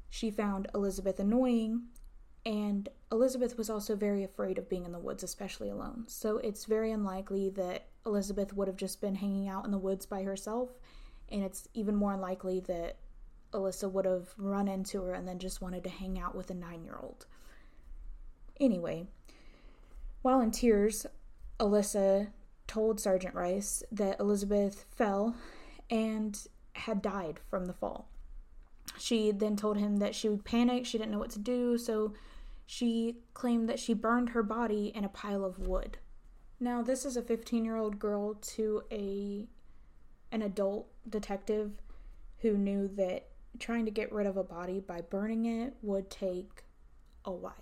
she 0.09 0.29
found 0.29 0.67
Elizabeth 0.75 1.19
annoying 1.19 1.87
and 2.45 2.89
Elizabeth 3.11 3.57
was 3.57 3.69
also 3.69 3.95
very 3.95 4.23
afraid 4.23 4.57
of 4.57 4.69
being 4.69 4.85
in 4.85 4.91
the 4.91 4.99
woods, 4.99 5.23
especially 5.23 5.69
alone. 5.69 6.05
So 6.07 6.37
it's 6.37 6.65
very 6.65 6.91
unlikely 6.91 7.49
that 7.51 7.87
Elizabeth 8.05 8.53
would 8.53 8.67
have 8.67 8.77
just 8.77 9.01
been 9.01 9.15
hanging 9.15 9.47
out 9.47 9.65
in 9.65 9.71
the 9.71 9.79
woods 9.79 10.05
by 10.05 10.21
herself. 10.23 10.69
And 11.29 11.43
it's 11.43 11.67
even 11.73 11.95
more 11.95 12.13
unlikely 12.13 12.59
that 12.61 12.97
Alyssa 13.51 13.91
would 13.91 14.05
have 14.05 14.29
run 14.37 14.67
into 14.67 15.01
her 15.03 15.13
and 15.13 15.27
then 15.27 15.39
just 15.39 15.61
wanted 15.61 15.83
to 15.85 15.89
hang 15.89 16.19
out 16.19 16.35
with 16.35 16.51
a 16.51 16.53
nine 16.53 16.83
year 16.83 16.99
old. 17.01 17.25
Anyway, 18.59 19.07
while 20.21 20.39
in 20.39 20.51
tears, 20.51 21.07
Alyssa 21.59 22.27
told 22.67 22.99
Sergeant 22.99 23.33
Rice 23.33 23.81
that 23.91 24.19
Elizabeth 24.19 24.85
fell 24.89 25.35
and 25.89 26.47
had 26.73 27.01
died 27.01 27.39
from 27.49 27.65
the 27.65 27.73
fall. 27.73 28.09
She 28.97 29.31
then 29.31 29.55
told 29.55 29.77
him 29.77 29.97
that 29.97 30.15
she 30.15 30.29
would 30.29 30.45
panic, 30.45 30.85
she 30.85 30.97
didn't 30.97 31.11
know 31.11 31.19
what 31.19 31.31
to 31.31 31.39
do, 31.39 31.77
so 31.77 32.13
she 32.65 33.17
claimed 33.33 33.69
that 33.69 33.79
she 33.79 33.93
burned 33.93 34.29
her 34.29 34.43
body 34.43 34.91
in 34.95 35.03
a 35.03 35.09
pile 35.09 35.43
of 35.43 35.59
wood. 35.59 35.97
Now, 36.59 36.81
this 36.81 37.05
is 37.05 37.17
a 37.17 37.21
15-year-old 37.21 37.99
girl 37.99 38.35
to 38.35 38.83
a 38.91 39.47
an 40.31 40.41
adult 40.41 40.87
detective 41.07 41.81
who 42.39 42.57
knew 42.57 42.87
that 42.89 43.27
trying 43.59 43.85
to 43.85 43.91
get 43.91 44.11
rid 44.11 44.27
of 44.27 44.37
a 44.37 44.43
body 44.43 44.79
by 44.79 45.01
burning 45.01 45.45
it 45.45 45.75
would 45.81 46.09
take 46.09 46.63
a 47.23 47.31
while. 47.31 47.53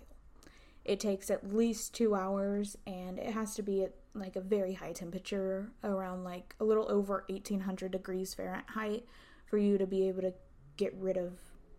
It 0.86 1.00
takes 1.00 1.30
at 1.30 1.54
least 1.54 1.94
2 1.96 2.16
hours 2.16 2.78
and 2.88 3.20
it 3.20 3.34
has 3.34 3.56
to 3.56 3.62
be 3.62 3.84
at 3.84 3.94
like 4.14 4.36
a 4.36 4.42
very 4.42 4.74
high 4.74 4.92
temperature 4.92 5.72
around 5.84 6.24
like 6.24 6.56
a 6.60 6.64
little 6.64 6.90
over 6.92 7.26
1800 7.28 7.92
degrees 7.92 8.34
Fahrenheit 8.34 9.06
for 9.46 9.58
you 9.58 9.78
to 9.78 9.86
be 9.86 10.08
able 10.08 10.22
to 10.22 10.34
get 10.78 10.94
rid 10.96 11.18
of 11.18 11.34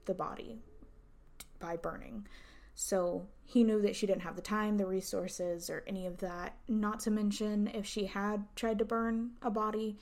the 0.05 0.15
body 0.15 0.59
by 1.59 1.77
burning. 1.77 2.27
So 2.75 3.27
he 3.45 3.63
knew 3.63 3.81
that 3.83 3.95
she 3.95 4.07
didn't 4.07 4.23
have 4.23 4.37
the 4.37 4.43
time, 4.43 4.77
the 4.77 4.87
resources, 4.87 5.71
or 5.71 5.85
any 5.87 6.07
of 6.07 6.19
that. 6.19 6.57
Not 6.69 7.01
to 7.01 7.11
mention, 7.11 7.69
if 7.69 7.87
she 7.87 8.07
had 8.07 8.45
tried 8.57 8.79
to 8.79 8.85
burn 8.85 9.33
a 9.43 9.51
body, 9.51 9.97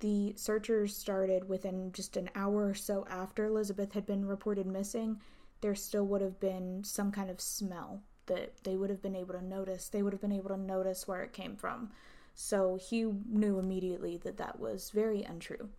the 0.00 0.34
searchers 0.36 0.94
started 0.94 1.48
within 1.48 1.92
just 1.92 2.16
an 2.16 2.28
hour 2.34 2.68
or 2.68 2.74
so 2.74 3.06
after 3.08 3.46
Elizabeth 3.46 3.92
had 3.92 4.04
been 4.04 4.26
reported 4.26 4.66
missing. 4.66 5.20
There 5.62 5.74
still 5.74 6.06
would 6.06 6.20
have 6.20 6.38
been 6.38 6.84
some 6.84 7.10
kind 7.10 7.30
of 7.30 7.40
smell 7.40 8.02
that 8.26 8.62
they 8.64 8.76
would 8.76 8.90
have 8.90 9.00
been 9.00 9.16
able 9.16 9.34
to 9.34 9.44
notice. 9.44 9.88
They 9.88 10.02
would 10.02 10.12
have 10.12 10.20
been 10.20 10.32
able 10.32 10.50
to 10.50 10.56
notice 10.58 11.08
where 11.08 11.22
it 11.22 11.32
came 11.32 11.56
from. 11.56 11.90
So 12.34 12.76
he 12.76 13.04
knew 13.04 13.58
immediately 13.58 14.18
that 14.18 14.36
that 14.36 14.60
was 14.60 14.90
very 14.90 15.22
untrue. 15.22 15.70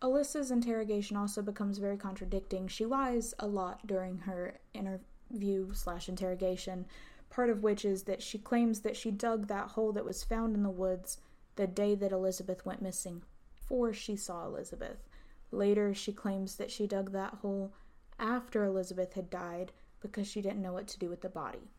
Alyssa's 0.00 0.50
interrogation 0.50 1.16
also 1.16 1.42
becomes 1.42 1.78
very 1.78 1.96
contradicting. 1.96 2.68
She 2.68 2.86
lies 2.86 3.34
a 3.38 3.46
lot 3.46 3.86
during 3.86 4.18
her 4.18 4.58
interview 4.72 5.72
slash 5.74 6.08
interrogation, 6.08 6.86
part 7.30 7.50
of 7.50 7.62
which 7.62 7.84
is 7.84 8.04
that 8.04 8.22
she 8.22 8.38
claims 8.38 8.80
that 8.80 8.96
she 8.96 9.10
dug 9.10 9.48
that 9.48 9.70
hole 9.70 9.92
that 9.92 10.04
was 10.04 10.22
found 10.22 10.54
in 10.54 10.62
the 10.62 10.70
woods 10.70 11.18
the 11.56 11.66
day 11.66 11.96
that 11.96 12.12
Elizabeth 12.12 12.64
went 12.64 12.80
missing, 12.80 13.22
before 13.56 13.92
she 13.92 14.14
saw 14.14 14.46
Elizabeth. 14.46 15.08
Later, 15.50 15.92
she 15.92 16.12
claims 16.12 16.56
that 16.56 16.70
she 16.70 16.86
dug 16.86 17.10
that 17.12 17.34
hole 17.42 17.72
after 18.20 18.64
Elizabeth 18.64 19.14
had 19.14 19.30
died 19.30 19.72
because 20.00 20.28
she 20.28 20.40
didn't 20.40 20.62
know 20.62 20.72
what 20.72 20.86
to 20.86 20.98
do 20.98 21.08
with 21.08 21.22
the 21.22 21.28
body. 21.28 21.70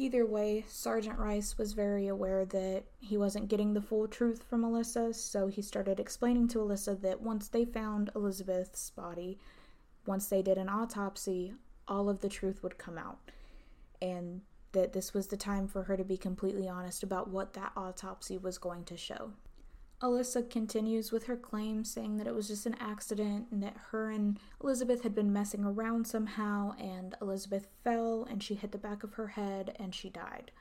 Either 0.00 0.24
way, 0.24 0.64
Sergeant 0.68 1.18
Rice 1.18 1.58
was 1.58 1.72
very 1.72 2.06
aware 2.06 2.44
that 2.44 2.84
he 3.00 3.16
wasn't 3.16 3.48
getting 3.48 3.74
the 3.74 3.82
full 3.82 4.06
truth 4.06 4.44
from 4.48 4.62
Alyssa, 4.62 5.12
so 5.12 5.48
he 5.48 5.60
started 5.60 5.98
explaining 5.98 6.46
to 6.46 6.60
Alyssa 6.60 7.00
that 7.00 7.20
once 7.20 7.48
they 7.48 7.64
found 7.64 8.08
Elizabeth's 8.14 8.90
body, 8.90 9.40
once 10.06 10.28
they 10.28 10.40
did 10.40 10.56
an 10.56 10.68
autopsy, 10.68 11.52
all 11.88 12.08
of 12.08 12.20
the 12.20 12.28
truth 12.28 12.62
would 12.62 12.78
come 12.78 12.96
out. 12.96 13.18
And 14.00 14.42
that 14.70 14.92
this 14.92 15.12
was 15.12 15.26
the 15.26 15.36
time 15.36 15.66
for 15.66 15.82
her 15.82 15.96
to 15.96 16.04
be 16.04 16.16
completely 16.16 16.68
honest 16.68 17.02
about 17.02 17.28
what 17.28 17.54
that 17.54 17.72
autopsy 17.76 18.38
was 18.38 18.56
going 18.56 18.84
to 18.84 18.96
show. 18.96 19.32
Alyssa 20.00 20.48
continues 20.48 21.10
with 21.10 21.24
her 21.24 21.36
claim, 21.36 21.84
saying 21.84 22.18
that 22.18 22.26
it 22.28 22.34
was 22.34 22.46
just 22.46 22.66
an 22.66 22.76
accident 22.78 23.48
and 23.50 23.62
that 23.62 23.76
her 23.90 24.10
and 24.10 24.38
Elizabeth 24.62 25.02
had 25.02 25.14
been 25.14 25.32
messing 25.32 25.64
around 25.64 26.06
somehow, 26.06 26.72
and 26.78 27.16
Elizabeth 27.20 27.66
fell 27.82 28.24
and 28.30 28.42
she 28.42 28.54
hit 28.54 28.70
the 28.70 28.78
back 28.78 29.02
of 29.02 29.14
her 29.14 29.28
head 29.28 29.74
and 29.76 29.94
she 29.94 30.08
died. 30.08 30.52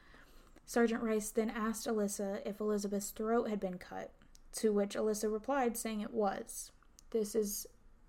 Sergeant 0.66 1.04
Rice 1.04 1.30
then 1.30 1.52
asked 1.52 1.88
Alyssa 1.88 2.42
if 2.46 2.60
Elizabeth's 2.60 3.12
throat 3.12 3.48
had 3.48 3.60
been 3.60 3.78
cut, 3.78 4.12
to 4.54 4.74
which 4.74 4.96
Alyssa 4.96 5.32
replied, 5.32 5.78
saying 5.78 6.02
it 6.02 6.14
was. 6.14 6.72
This 7.12 7.36
is 7.36 7.68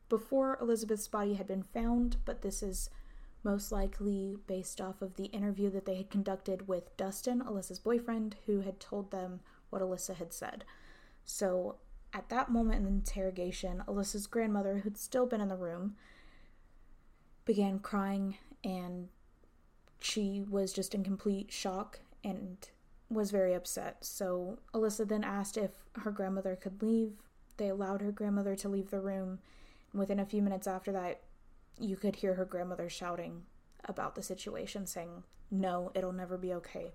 before 0.09 0.59
Elizabeth's 0.61 1.09
body 1.09 1.35
had 1.35 1.47
been 1.47 1.63
found, 1.63 2.17
but 2.25 2.41
this 2.41 2.63
is 2.63 2.89
most 3.45 3.71
likely 3.71 4.39
based 4.47 4.81
off 4.81 5.03
of 5.03 5.17
the 5.17 5.27
interview 5.27 5.71
that 5.71 5.85
they 5.85 5.97
had 5.97 6.11
conducted 6.11 6.67
with 6.67 6.97
Dustin, 6.97 7.43
Alyssa's 7.43 7.79
boyfriend, 7.79 8.37
who 8.47 8.63
had 8.63 8.81
told 8.81 9.11
them 9.11 9.41
what 9.71 9.83
Alyssa 9.83 10.17
had 10.17 10.33
said. 10.33 10.65
So 11.31 11.77
at 12.15 12.31
that 12.31 12.51
moment 12.51 12.79
in 12.79 12.85
the 12.85 12.91
interrogation, 12.91 13.83
Alyssa's 13.87 14.27
grandmother, 14.27 14.79
who'd 14.79 14.97
still 14.97 15.27
been 15.27 15.43
in 15.43 15.49
the 15.49 15.57
room, 15.57 15.95
began 17.45 17.81
crying 17.81 18.39
and 18.65 19.09
she 20.01 20.43
was 20.49 20.73
just 20.73 20.95
in 20.95 21.05
complete 21.05 21.53
shock 21.53 22.01
and 22.25 22.57
was 23.11 23.31
very 23.31 23.53
upset. 23.53 24.07
So 24.07 24.59
Alyssa 24.73 25.07
then 25.07 25.23
asked 25.23 25.59
if 25.59 25.73
her 25.97 26.11
grandmother 26.11 26.57
could 26.57 26.83
leave. 26.83 27.13
They 27.59 27.69
allowed 27.69 28.01
her 28.01 28.11
grandmother 28.11 28.57
to 28.57 28.69
leave 28.71 28.91
the 28.91 29.01
room. 29.01 29.41
Within 29.93 30.19
a 30.19 30.27
few 30.27 30.41
minutes 30.41 30.67
after 30.67 30.93
that, 30.93 31.21
you 31.79 31.97
could 31.97 32.17
hear 32.17 32.35
her 32.35 32.47
grandmother 32.47 32.89
shouting 32.89 33.43
about 33.85 34.15
the 34.15 34.23
situation, 34.23 34.87
saying, 34.87 35.25
No, 35.51 35.93
it'll 35.95 36.13
never 36.13 36.39
be 36.39 36.55
okay. 36.55 36.93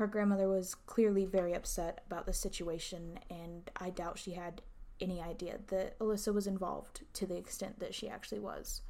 Her 0.00 0.06
grandmother 0.06 0.48
was 0.48 0.74
clearly 0.74 1.26
very 1.26 1.52
upset 1.52 2.02
about 2.06 2.24
the 2.24 2.32
situation, 2.32 3.18
and 3.28 3.70
I 3.76 3.90
doubt 3.90 4.18
she 4.18 4.30
had 4.30 4.62
any 4.98 5.20
idea 5.20 5.58
that 5.66 5.98
Alyssa 5.98 6.32
was 6.32 6.46
involved 6.46 7.02
to 7.12 7.26
the 7.26 7.36
extent 7.36 7.80
that 7.80 7.94
she 7.94 8.08
actually 8.08 8.38
was. 8.38 8.80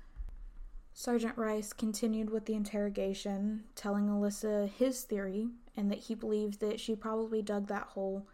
Sergeant 0.95 1.37
Rice 1.37 1.73
continued 1.73 2.31
with 2.31 2.47
the 2.47 2.55
interrogation, 2.55 3.65
telling 3.75 4.07
Alyssa 4.07 4.69
his 4.69 5.03
theory 5.03 5.49
and 5.77 5.91
that 5.91 5.99
he 5.99 6.15
believed 6.15 6.61
that 6.61 6.79
she 6.79 6.95
probably 6.95 7.43
dug 7.43 7.67
that 7.67 7.89
hole 7.89 8.29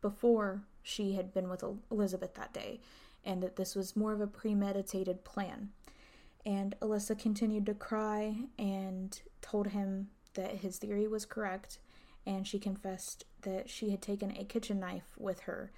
before 0.00 0.62
she 0.80 1.14
had 1.14 1.34
been 1.34 1.48
with 1.48 1.64
Elizabeth 1.90 2.34
that 2.34 2.54
day, 2.54 2.78
and 3.24 3.42
that 3.42 3.56
this 3.56 3.74
was 3.74 3.96
more 3.96 4.12
of 4.12 4.20
a 4.20 4.28
premeditated 4.28 5.24
plan. 5.24 5.70
And 6.46 6.76
Alyssa 6.80 7.18
continued 7.18 7.66
to 7.66 7.74
cry 7.74 8.44
and 8.56 9.20
told 9.40 9.66
him 9.66 10.10
that 10.34 10.58
his 10.58 10.78
theory 10.78 11.08
was 11.08 11.24
correct 11.24 11.80
and 12.26 12.46
she 12.46 12.58
confessed 12.58 13.24
that 13.42 13.68
she 13.68 13.90
had 13.90 14.02
taken 14.02 14.36
a 14.36 14.44
kitchen 14.44 14.80
knife 14.80 15.14
with 15.18 15.40
her 15.40 15.72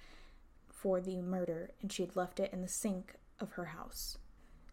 for 0.69 1.01
the 1.01 1.21
murder 1.21 1.71
and 1.81 1.91
she 1.91 2.03
had 2.03 2.15
left 2.15 2.39
it 2.39 2.53
in 2.53 2.61
the 2.61 2.67
sink 2.67 3.15
of 3.39 3.53
her 3.53 3.65
house. 3.65 4.17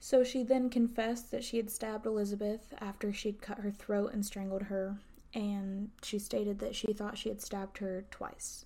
So 0.01 0.25
she 0.25 0.42
then 0.42 0.68
confessed 0.68 1.31
that 1.31 1.44
she 1.44 1.59
had 1.59 1.70
stabbed 1.70 2.07
Elizabeth 2.07 2.75
after 2.81 3.12
she'd 3.12 3.40
cut 3.40 3.59
her 3.59 3.70
throat 3.70 4.12
and 4.12 4.27
strangled 4.27 4.62
her, 4.62 4.99
and 5.33 5.90
she 6.03 6.18
stated 6.18 6.59
that 6.59 6.75
she 6.75 6.92
thought 6.92 7.16
she 7.16 7.29
had 7.29 7.40
stabbed 7.40 7.79
her 7.79 8.05
twice. 8.11 8.64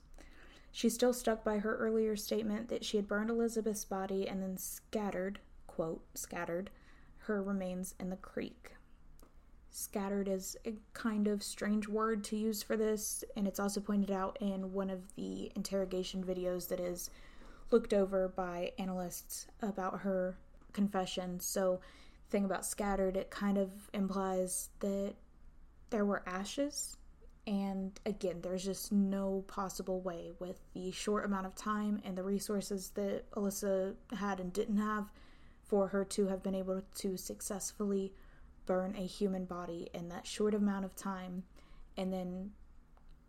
She 0.73 0.89
still 0.89 1.13
stuck 1.13 1.45
by 1.45 1.59
her 1.59 1.77
earlier 1.77 2.17
statement 2.17 2.69
that 2.69 2.87
she 2.87 2.97
had 2.97 3.07
burned 3.07 3.29
Elizabeth's 3.29 3.85
body 3.85 4.27
and 4.27 4.43
then 4.43 4.57
scattered, 4.57 5.39
quote, 5.67 6.03
scattered, 6.15 6.71
her 7.19 7.43
remains 7.43 7.95
in 8.01 8.09
the 8.09 8.17
creek 8.17 8.76
scattered 9.77 10.27
is 10.27 10.57
a 10.65 10.73
kind 10.95 11.29
of 11.29 11.43
strange 11.43 11.87
word 11.87 12.25
to 12.25 12.37
use 12.37 12.63
for 12.63 12.77
this, 12.77 13.23
and 13.37 13.47
it's 13.47 13.61
also 13.61 13.79
pointed 13.79 14.11
out 14.11 14.39
in 14.41 14.73
one 14.73 14.89
of 14.89 15.15
the 15.17 15.53
interrogation 15.55 16.25
videos 16.25 16.69
that 16.69 16.81
is 16.81 17.11
looked 17.71 17.93
over 17.93 18.29
by 18.29 18.73
analysts 18.79 19.47
about 19.61 20.01
her 20.01 20.39
confession. 20.73 21.39
So, 21.41 21.81
thing 22.31 22.45
about 22.45 22.65
scattered, 22.65 23.17
it 23.17 23.31
kind 23.31 23.59
of 23.59 23.71
implies 23.93 24.71
that 24.81 25.15
there 25.91 26.07
were 26.07 26.23
ashes. 26.27 26.97
And 27.47 28.01
again, 28.07 28.41
there's 28.43 28.65
just 28.65 28.91
no 28.91 29.45
possible 29.47 30.01
way 30.01 30.33
with 30.41 30.59
the 30.73 30.91
short 30.91 31.25
amount 31.25 31.47
of 31.47 31.55
time 31.55 32.01
and 32.03 32.17
the 32.17 32.25
resources 32.25 32.91
that 32.95 33.31
Alyssa 33.33 33.95
had 34.17 34.41
and 34.41 34.53
didn't 34.53 34.79
have 34.79 35.13
for 35.65 35.89
her 35.89 36.05
to 36.05 36.27
have 36.27 36.43
been 36.43 36.55
able 36.55 36.83
to 36.97 37.17
successfully 37.17 38.13
burn 38.67 38.95
a 38.97 39.07
human 39.07 39.45
body 39.45 39.89
in 39.95 40.09
that 40.09 40.27
short 40.27 40.55
amount 40.55 40.85
of 40.85 40.95
time 40.97 41.45
and 41.97 42.13
then 42.13 42.51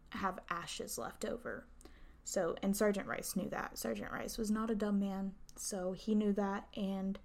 have 0.09 0.39
ashes 0.49 0.97
left 0.97 1.25
over. 1.25 1.65
So, 2.23 2.55
and 2.61 2.75
Sergeant 2.75 3.07
Rice 3.07 3.35
knew 3.35 3.49
that. 3.49 3.77
Sergeant 3.77 4.11
Rice 4.11 4.37
was 4.37 4.51
not 4.51 4.69
a 4.69 4.75
dumb 4.75 4.99
man, 4.99 5.31
so 5.55 5.93
he 5.93 6.13
knew 6.13 6.33
that 6.33 6.67
and 6.75 7.17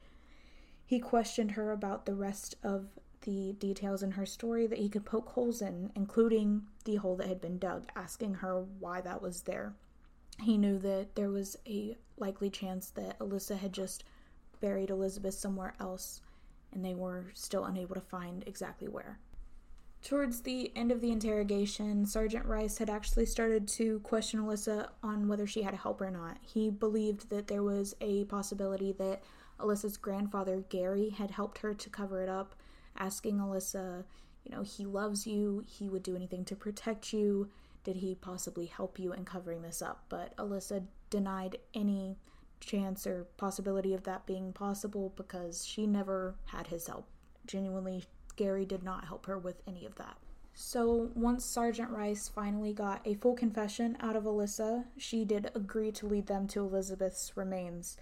he 0.85 1.01
questioned 1.01 1.53
her 1.53 1.73
about 1.73 2.07
the 2.07 2.15
rest 2.15 2.55
of 2.63 2.87
the 3.23 3.55
details 3.55 4.03
in 4.03 4.13
her 4.13 4.27
story 4.27 4.67
that 4.67 4.79
he 4.79 4.89
could 4.89 5.05
poke 5.05 5.31
holes 5.31 5.63
in, 5.63 5.91
including 5.95 6.63
the 6.85 6.97
hole 6.97 7.17
that 7.17 7.29
had 7.29 7.41
been 7.41 7.59
dug, 7.59 7.89
asking 7.97 8.35
her 8.35 8.65
why 8.79 9.01
that 9.01 9.23
was 9.23 9.43
there. 9.43 9.75
He 10.41 10.59
knew 10.59 10.79
that 10.79 11.15
there 11.15 11.31
was 11.31 11.57
a 11.67 11.97
likely 12.17 12.51
chance 12.51 12.91
that 12.91 13.19
Alyssa 13.19 13.59
had 13.59 13.73
just 13.73 14.05
buried 14.61 14.91
Elizabeth 14.91 15.35
somewhere 15.35 15.75
else 15.81 16.21
and 16.73 16.85
they 16.85 16.95
were 16.95 17.27
still 17.35 17.65
unable 17.65 17.95
to 17.95 18.01
find 18.01 18.45
exactly 18.47 18.89
where. 18.89 19.19
Towards 20.03 20.41
the 20.41 20.73
end 20.75 20.91
of 20.91 21.01
the 21.01 21.13
interrogation, 21.13 22.07
Sergeant 22.07 22.45
Rice 22.45 22.79
had 22.79 22.91
actually 22.91 23.27
started 23.27 23.69
to 23.69 24.01
question 24.01 24.41
Alyssa 24.41 24.89
on 25.01 25.29
whether 25.29 25.47
she 25.47 25.63
had 25.63 25.75
help 25.75 26.01
or 26.01 26.11
not. 26.11 26.39
He 26.43 26.71
believed 26.71 27.31
that 27.31 27.47
there 27.47 27.63
was 27.63 27.95
a 28.01 28.25
possibility 28.25 28.91
that 28.93 29.23
Alyssa's 29.61 29.97
grandfather, 29.97 30.65
Gary, 30.69 31.11
had 31.11 31.31
helped 31.31 31.59
her 31.59 31.73
to 31.73 31.89
cover 31.89 32.21
it 32.21 32.29
up, 32.29 32.57
asking 32.97 33.39
Alyssa, 33.39 34.05
you 34.45 34.51
know, 34.51 34.63
he 34.63 34.85
loves 34.85 35.25
you, 35.25 35.65
he 35.69 35.89
would 35.89 36.03
do 36.03 36.17
anything 36.17 36.45
to 36.47 36.57
protect 36.57 37.13
you. 37.13 37.49
Did 37.85 37.97
he 37.97 38.17
possibly 38.17 38.67
help 38.67 38.99
you 38.99 39.13
in 39.13 39.25
covering 39.25 39.63
this 39.63 39.81
up? 39.81 40.05
But 40.09 40.37
Alyssa 40.37 40.85
denied 41.11 41.59
any 41.75 42.19
chance 42.65 43.07
or 43.07 43.27
possibility 43.37 43.95
of 43.95 44.05
that 44.05 44.27
being 44.27 44.53
possible 44.53 45.13
because 45.17 45.65
she 45.65 45.87
never 45.87 46.37
had 46.47 46.69
his 46.69 46.87
help. 46.87 47.07
Genuinely, 47.47 48.05
Gary 48.37 48.65
did 48.65 48.83
not 48.83 49.05
help 49.05 49.27
her 49.27 49.39
with 49.39 49.63
any 49.67 49.85
of 49.85 49.97
that. 49.97 50.17
So, 50.55 51.11
once 51.15 51.45
Sergeant 51.45 51.91
Rice 51.91 52.29
finally 52.29 52.75
got 52.75 53.01
a 53.07 53.15
full 53.15 53.35
confession 53.35 53.97
out 54.01 54.17
of 54.17 54.25
Alyssa, 54.25 54.85
she 54.99 55.25
did 55.25 55.51
agree 55.55 55.91
to 55.93 56.07
lead 56.07 56.27
them 56.27 56.47
to 56.49 56.61
Elizabeth's 56.61 57.37
remains, 57.37 57.97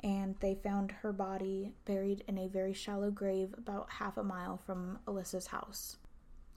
and 0.00 0.36
they 0.40 0.54
found 0.54 0.92
her 0.92 1.12
body 1.12 1.72
buried 1.86 2.22
in 2.28 2.36
a 2.36 2.46
very 2.48 2.74
shallow 2.74 3.10
grave 3.10 3.54
about 3.56 3.92
half 3.92 4.18
a 4.18 4.22
mile 4.22 4.58
from 4.58 4.98
Alyssa's 5.06 5.46
house. 5.46 5.96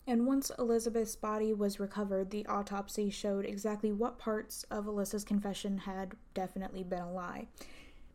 And 0.08 0.26
once 0.26 0.52
Elizabeth's 0.58 1.18
body 1.18 1.54
was 1.54 1.82
recovered, 1.82 2.30
the 2.30 2.46
autopsy 2.46 3.10
showed 3.10 3.44
exactly 3.46 3.92
what 3.92 4.18
parts 4.18 4.64
of 4.72 4.86
Alyssa's 4.86 5.26
confession 5.26 5.80
had 5.80 6.14
definitely 6.34 6.82
been 6.82 7.02
a 7.02 7.12
lie. 7.12 7.48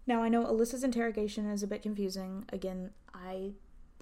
Now, 0.06 0.22
I 0.22 0.30
know 0.30 0.46
Alyssa's 0.46 0.84
interrogation 0.84 1.46
is 1.46 1.62
a 1.62 1.66
bit 1.66 1.82
confusing. 1.82 2.46
Again, 2.50 2.92
I 3.12 3.52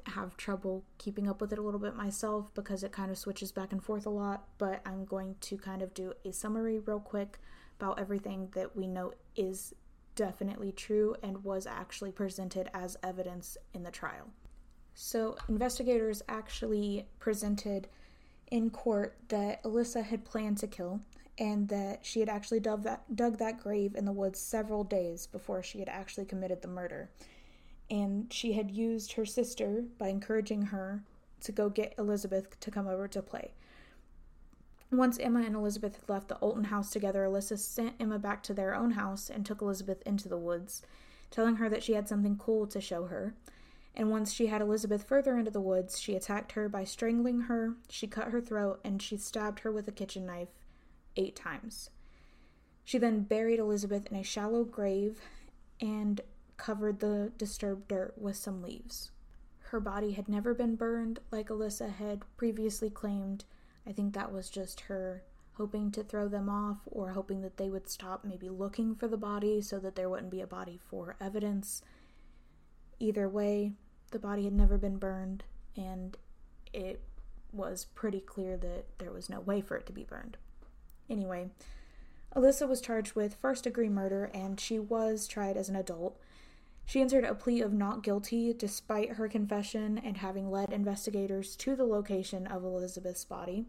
have 0.07 0.37
trouble 0.37 0.85
keeping 0.99 1.29
up 1.29 1.41
with 1.41 1.53
it 1.53 1.59
a 1.59 1.63
little 1.63 1.81
bit 1.81 1.97
myself 1.97 2.55
because 2.55 2.85
it 2.85 2.93
kind 2.93 3.11
of 3.11 3.19
switches 3.19 3.51
back 3.51 3.73
and 3.73 3.83
forth 3.83 4.07
a 4.07 4.11
lot, 4.11 4.47
but 4.57 4.81
I'm 4.87 5.05
going 5.05 5.35
to 5.41 5.59
kind 5.59 5.83
of 5.83 5.93
do 5.93 6.15
a 6.25 6.33
summary 6.33 6.79
real 6.79 7.01
quick 7.01 7.39
about 7.79 7.99
everything 7.99 8.51
that 8.55 8.77
we 8.77 8.87
know 8.87 9.15
is 9.35 9.75
definitely 10.15 10.71
true 10.71 11.17
and 11.23 11.43
was 11.43 11.67
actually 11.67 12.13
presented 12.13 12.71
as 12.73 12.97
evidence 13.03 13.59
in 13.75 13.83
the 13.83 13.91
trial. 13.91 14.29
So, 15.03 15.35
investigators 15.49 16.23
actually 16.29 17.07
presented 17.21 17.89
in 18.51 18.69
court 18.69 19.17
that 19.29 19.63
Alyssa 19.63 20.05
had 20.05 20.27
planned 20.27 20.59
to 20.59 20.67
kill 20.67 21.01
and 21.39 21.71
that 21.71 22.05
she 22.05 22.21
had 22.21 22.29
actually 22.29 22.61
dug 22.61 22.83
that, 22.83 23.17
dug 23.17 23.39
that 23.39 23.63
grave 23.63 23.95
in 23.95 24.05
the 24.05 24.13
woods 24.13 24.39
several 24.39 24.85
days 24.85 25.27
before 25.27 25.63
she 25.63 25.79
had 25.79 25.89
actually 25.89 26.27
committed 26.27 26.61
the 26.61 26.69
murder. 26.69 27.09
And 27.91 28.31
she 28.31 28.53
had 28.53 28.71
used 28.71 29.15
her 29.15 29.25
sister 29.25 29.85
by 29.97 30.09
encouraging 30.09 30.67
her 30.67 31.03
to 31.45 31.51
go 31.51 31.71
get 31.71 31.95
Elizabeth 31.97 32.61
to 32.61 32.71
come 32.71 32.87
over 32.87 33.09
to 33.09 33.23
play. 33.23 33.55
Once 34.93 35.19
Emma 35.19 35.41
and 35.41 35.57
Elizabeth 35.57 35.97
had 35.97 36.11
left 36.11 36.29
the 36.29 36.39
Olten 36.43 36.67
house 36.67 36.91
together, 36.91 37.25
Alyssa 37.25 37.59
sent 37.59 37.95
Emma 37.99 38.19
back 38.19 38.43
to 38.43 38.53
their 38.53 38.75
own 38.75 38.91
house 38.91 39.31
and 39.31 39.47
took 39.47 39.63
Elizabeth 39.63 40.03
into 40.05 40.29
the 40.29 40.37
woods, 40.37 40.83
telling 41.31 41.57
her 41.57 41.71
that 41.71 41.83
she 41.83 41.95
had 41.95 42.07
something 42.07 42.37
cool 42.37 42.67
to 42.67 42.83
show 42.83 43.07
her. 43.07 43.33
And 43.95 44.11
once 44.11 44.33
she 44.33 44.47
had 44.47 44.63
Elizabeth 44.63 45.05
further 45.05 45.37
into 45.37 45.51
the 45.51 45.61
woods, 45.61 45.99
she 45.99 46.15
attacked 46.15 46.53
her 46.53 46.69
by 46.69 46.85
strangling 46.85 47.43
her, 47.43 47.75
she 47.89 48.07
cut 48.07 48.29
her 48.29 48.41
throat, 48.41 48.81
and 48.85 49.03
she 49.03 49.17
stabbed 49.17 49.61
her 49.61 49.73
with 49.73 49.89
a 49.89 49.93
kitchen 49.93 50.27
knife 50.27 50.49
eight 51.17 51.37
times. 51.37 51.91
She 52.85 52.99
then 52.99 53.23
buried 53.23 53.59
Elizabeth 53.59 54.07
in 54.07 54.17
a 54.17 54.23
shallow 54.23 54.65
grave 54.65 55.21
and 55.81 56.21
covered 56.57 57.01
the 57.01 57.33
disturbed 57.37 57.89
dirt 57.89 58.15
with 58.17 58.37
some 58.37 58.63
leaves. 58.63 59.11
Her 59.71 59.81
body 59.81 60.13
had 60.13 60.29
never 60.29 60.55
been 60.55 60.77
burned 60.77 61.21
like 61.31 61.49
Alyssa 61.49 61.93
had 61.93 62.25
previously 62.37 62.91
claimed 62.91 63.45
I 63.87 63.93
think 63.93 64.15
that 64.15 64.33
was 64.33 64.51
just 64.51 64.81
her 64.83 65.23
hoping 65.55 65.91
to 65.93 66.03
throw 66.03 66.29
them 66.29 66.49
off 66.49 66.79
or 66.87 67.11
hoping 67.11 67.43
that 67.43 67.57
they 67.57 67.69
would 67.69 67.89
stop 67.89 68.25
maybe 68.25 68.49
looking 68.49 68.95
for 68.95 69.09
the 69.09 69.17
body 69.17 69.61
so 69.61 69.79
that 69.79 69.95
there 69.95 70.09
wouldn't 70.09 70.31
be 70.31 70.41
a 70.41 70.47
body 70.47 70.79
for 70.89 71.17
evidence. 71.21 71.83
Either 73.01 73.29
way, 73.29 73.73
the 74.13 74.19
body 74.19 74.45
had 74.45 74.53
never 74.53 74.79
been 74.79 74.99
burned, 74.99 75.43
and 75.77 76.17
it 76.73 77.01
was 77.53 77.87
pretty 77.95 78.21
clear 78.21 78.57
that 78.57 78.85
there 78.99 79.11
was 79.11 79.29
no 79.29 79.41
way 79.41 79.61
for 79.61 79.77
it 79.77 79.87
to 79.87 79.93
be 79.93 80.05
burned. 80.05 80.37
Anyway, 81.09 81.51
Alyssa 82.37 82.69
was 82.69 82.81
charged 82.81 83.15
with 83.15 83.35
first 83.35 83.65
degree 83.65 83.89
murder 83.89 84.31
and 84.33 84.61
she 84.61 84.79
was 84.79 85.27
tried 85.27 85.57
as 85.57 85.69
an 85.69 85.75
adult. 85.75 86.21
She 86.87 87.01
answered 87.01 87.25
a 87.25 87.35
plea 87.35 87.61
of 87.61 87.73
not 87.73 88.05
guilty 88.05 88.53
despite 88.53 89.13
her 89.13 89.29
confession 89.29 89.99
and 89.99 90.19
having 90.19 90.51
led 90.51 90.73
investigators 90.73 91.57
to 91.57 91.75
the 91.75 91.85
location 91.85 92.47
of 92.47 92.65
Elizabeth's 92.65 93.25
body. 93.25 93.65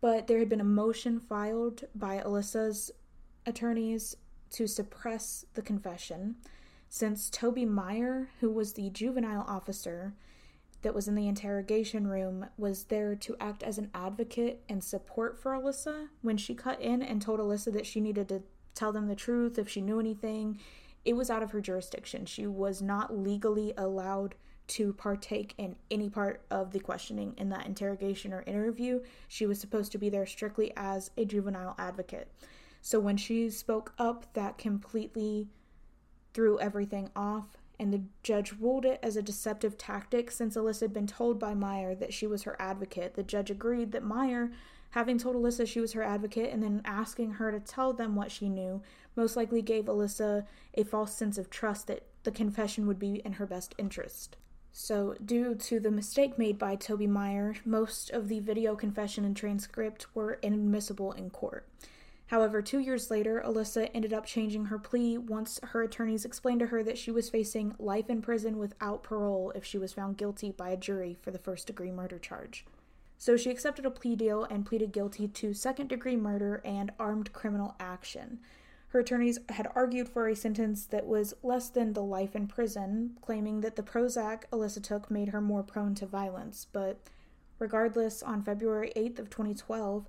But 0.00 0.26
there 0.26 0.38
had 0.38 0.48
been 0.48 0.60
a 0.60 0.64
motion 0.64 1.20
filed 1.20 1.84
by 1.94 2.18
Alyssa's 2.18 2.90
attorneys 3.46 4.16
to 4.50 4.66
suppress 4.66 5.46
the 5.54 5.62
confession 5.62 6.36
since 6.90 7.30
Toby 7.30 7.64
Meyer, 7.64 8.28
who 8.40 8.50
was 8.50 8.74
the 8.74 8.90
juvenile 8.90 9.44
officer 9.48 10.12
that 10.82 10.94
was 10.94 11.06
in 11.08 11.14
the 11.14 11.28
interrogation 11.28 12.06
room, 12.06 12.46
was 12.58 12.84
there 12.84 13.14
to 13.14 13.36
act 13.38 13.62
as 13.62 13.78
an 13.78 13.90
advocate 13.94 14.62
and 14.68 14.82
support 14.82 15.38
for 15.38 15.52
Alyssa 15.52 16.08
when 16.20 16.36
she 16.36 16.54
cut 16.54 16.80
in 16.82 17.00
and 17.00 17.22
told 17.22 17.38
Alyssa 17.38 17.72
that 17.72 17.86
she 17.86 18.00
needed 18.00 18.28
to 18.28 18.42
tell 18.74 18.92
them 18.92 19.06
the 19.06 19.14
truth 19.14 19.56
if 19.56 19.68
she 19.68 19.80
knew 19.80 20.00
anything 20.00 20.58
it 21.04 21.14
was 21.14 21.30
out 21.30 21.42
of 21.42 21.52
her 21.52 21.60
jurisdiction. 21.60 22.26
She 22.26 22.46
was 22.46 22.82
not 22.82 23.16
legally 23.16 23.72
allowed 23.76 24.34
to 24.68 24.92
partake 24.92 25.54
in 25.58 25.76
any 25.90 26.10
part 26.10 26.42
of 26.50 26.72
the 26.72 26.80
questioning 26.80 27.34
in 27.38 27.48
that 27.50 27.66
interrogation 27.66 28.32
or 28.32 28.42
interview. 28.42 29.00
She 29.28 29.46
was 29.46 29.58
supposed 29.58 29.92
to 29.92 29.98
be 29.98 30.10
there 30.10 30.26
strictly 30.26 30.72
as 30.76 31.10
a 31.16 31.24
juvenile 31.24 31.74
advocate. 31.78 32.30
So 32.82 33.00
when 33.00 33.16
she 33.16 33.48
spoke 33.50 33.92
up, 33.98 34.32
that 34.34 34.58
completely 34.58 35.48
threw 36.32 36.58
everything 36.58 37.10
off, 37.14 37.56
and 37.78 37.92
the 37.92 38.02
judge 38.22 38.52
ruled 38.60 38.84
it 38.84 39.00
as 39.02 39.16
a 39.16 39.22
deceptive 39.22 39.78
tactic 39.78 40.30
since 40.30 40.56
Alyssa 40.56 40.82
had 40.82 40.92
been 40.92 41.06
told 41.06 41.38
by 41.38 41.54
Meyer 41.54 41.94
that 41.94 42.12
she 42.12 42.26
was 42.26 42.42
her 42.42 42.56
advocate. 42.60 43.14
The 43.14 43.22
judge 43.22 43.50
agreed 43.50 43.92
that 43.92 44.02
Meyer 44.02 44.50
having 44.90 45.18
told 45.18 45.36
Alyssa 45.36 45.66
she 45.66 45.80
was 45.80 45.92
her 45.92 46.02
advocate 46.02 46.52
and 46.52 46.62
then 46.62 46.82
asking 46.84 47.32
her 47.32 47.50
to 47.50 47.60
tell 47.60 47.92
them 47.92 48.14
what 48.16 48.30
she 48.30 48.48
knew 48.48 48.82
most 49.16 49.36
likely 49.36 49.62
gave 49.62 49.84
Alyssa 49.84 50.44
a 50.74 50.84
false 50.84 51.14
sense 51.14 51.38
of 51.38 51.50
trust 51.50 51.86
that 51.86 52.04
the 52.22 52.30
confession 52.30 52.86
would 52.86 52.98
be 52.98 53.22
in 53.24 53.34
her 53.34 53.46
best 53.46 53.74
interest. 53.78 54.36
So, 54.72 55.16
due 55.24 55.54
to 55.56 55.80
the 55.80 55.90
mistake 55.90 56.38
made 56.38 56.58
by 56.58 56.76
Toby 56.76 57.08
Meyer, 57.08 57.56
most 57.64 58.10
of 58.10 58.28
the 58.28 58.38
video 58.38 58.76
confession 58.76 59.24
and 59.24 59.36
transcript 59.36 60.06
were 60.14 60.38
inadmissible 60.42 61.12
in 61.12 61.30
court. 61.30 61.66
However, 62.30 62.62
two 62.62 62.78
years 62.78 63.10
later, 63.10 63.42
Alyssa 63.44 63.90
ended 63.92 64.12
up 64.12 64.24
changing 64.24 64.66
her 64.66 64.78
plea 64.78 65.18
once 65.18 65.58
her 65.64 65.82
attorneys 65.82 66.24
explained 66.24 66.60
to 66.60 66.68
her 66.68 66.80
that 66.84 66.96
she 66.96 67.10
was 67.10 67.28
facing 67.28 67.74
life 67.76 68.08
in 68.08 68.22
prison 68.22 68.56
without 68.56 69.02
parole 69.02 69.50
if 69.56 69.64
she 69.64 69.78
was 69.78 69.92
found 69.92 70.16
guilty 70.16 70.52
by 70.52 70.68
a 70.68 70.76
jury 70.76 71.16
for 71.20 71.32
the 71.32 71.40
first 71.40 71.66
degree 71.66 71.90
murder 71.90 72.20
charge. 72.20 72.64
So 73.18 73.36
she 73.36 73.50
accepted 73.50 73.84
a 73.84 73.90
plea 73.90 74.14
deal 74.14 74.44
and 74.44 74.64
pleaded 74.64 74.92
guilty 74.92 75.26
to 75.26 75.52
second 75.52 75.88
degree 75.88 76.14
murder 76.14 76.62
and 76.64 76.92
armed 77.00 77.32
criminal 77.32 77.74
action. 77.80 78.38
Her 78.90 79.00
attorneys 79.00 79.40
had 79.48 79.66
argued 79.74 80.08
for 80.08 80.28
a 80.28 80.36
sentence 80.36 80.86
that 80.86 81.08
was 81.08 81.34
less 81.42 81.68
than 81.68 81.94
the 81.94 82.02
life 82.04 82.36
in 82.36 82.46
prison, 82.46 83.18
claiming 83.20 83.60
that 83.62 83.74
the 83.74 83.82
Prozac 83.82 84.42
Alyssa 84.52 84.80
took 84.80 85.10
made 85.10 85.30
her 85.30 85.40
more 85.40 85.64
prone 85.64 85.96
to 85.96 86.06
violence. 86.06 86.64
But 86.72 87.00
regardless, 87.58 88.22
on 88.22 88.44
February 88.44 88.92
8th 88.94 89.18
of 89.18 89.30
2012, 89.30 90.06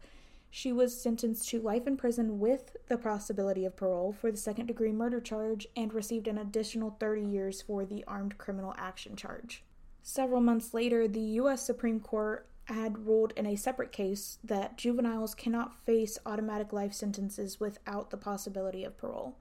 she 0.54 0.74
was 0.74 1.02
sentenced 1.02 1.48
to 1.48 1.62
life 1.62 1.88
in 1.88 1.96
prison 1.96 2.38
with 2.38 2.76
the 2.90 2.98
possibility 2.98 3.64
of 3.64 3.78
parole 3.78 4.12
for 4.12 4.30
the 4.30 4.38
second 4.38 4.66
degree 4.66 4.92
murder 4.92 5.22
charge 5.22 5.66
and 5.78 5.94
received 5.94 6.28
an 6.28 6.38
additional 6.38 6.98
30 7.00 7.22
years 7.24 7.62
for 7.62 7.86
the 7.86 8.04
armed 8.06 8.38
criminal 8.38 8.76
action 8.78 9.16
charge. 9.16 9.64
Several 10.04 10.42
months 10.42 10.74
later, 10.74 11.08
the 11.08 11.22
U.S. 11.22 11.66
Supreme 11.66 12.02
Court 12.02 12.46
had 12.66 13.06
ruled 13.06 13.34
in 13.38 13.46
a 13.46 13.56
separate 13.56 13.94
case 13.94 14.40
that 14.44 14.78
juveniles 14.78 15.34
cannot 15.34 15.74
face 15.86 16.18
automatic 16.26 16.74
life 16.74 16.94
sentences 16.94 17.60
without 17.60 18.10
the 18.10 18.18
possibility 18.18 18.84
of 18.84 18.98
parole. 18.98 19.38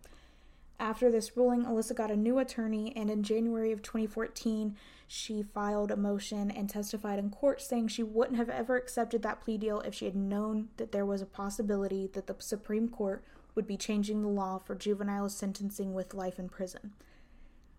After 0.80 1.10
this 1.10 1.36
ruling, 1.36 1.66
Alyssa 1.66 1.94
got 1.94 2.10
a 2.10 2.16
new 2.16 2.38
attorney, 2.38 2.94
and 2.96 3.10
in 3.10 3.22
January 3.22 3.70
of 3.70 3.82
2014, 3.82 4.74
she 5.06 5.42
filed 5.42 5.90
a 5.90 5.96
motion 5.96 6.50
and 6.50 6.70
testified 6.70 7.18
in 7.18 7.28
court 7.28 7.60
saying 7.60 7.88
she 7.88 8.02
wouldn't 8.02 8.38
have 8.38 8.48
ever 8.48 8.76
accepted 8.76 9.22
that 9.22 9.42
plea 9.42 9.58
deal 9.58 9.80
if 9.80 9.94
she 9.94 10.06
had 10.06 10.16
known 10.16 10.70
that 10.78 10.90
there 10.90 11.04
was 11.04 11.20
a 11.20 11.26
possibility 11.26 12.08
that 12.14 12.26
the 12.26 12.36
Supreme 12.38 12.88
Court 12.88 13.22
would 13.54 13.66
be 13.66 13.76
changing 13.76 14.22
the 14.22 14.28
law 14.28 14.56
for 14.56 14.74
juvenile 14.74 15.28
sentencing 15.28 15.92
with 15.92 16.14
life 16.14 16.38
in 16.38 16.48
prison. 16.48 16.94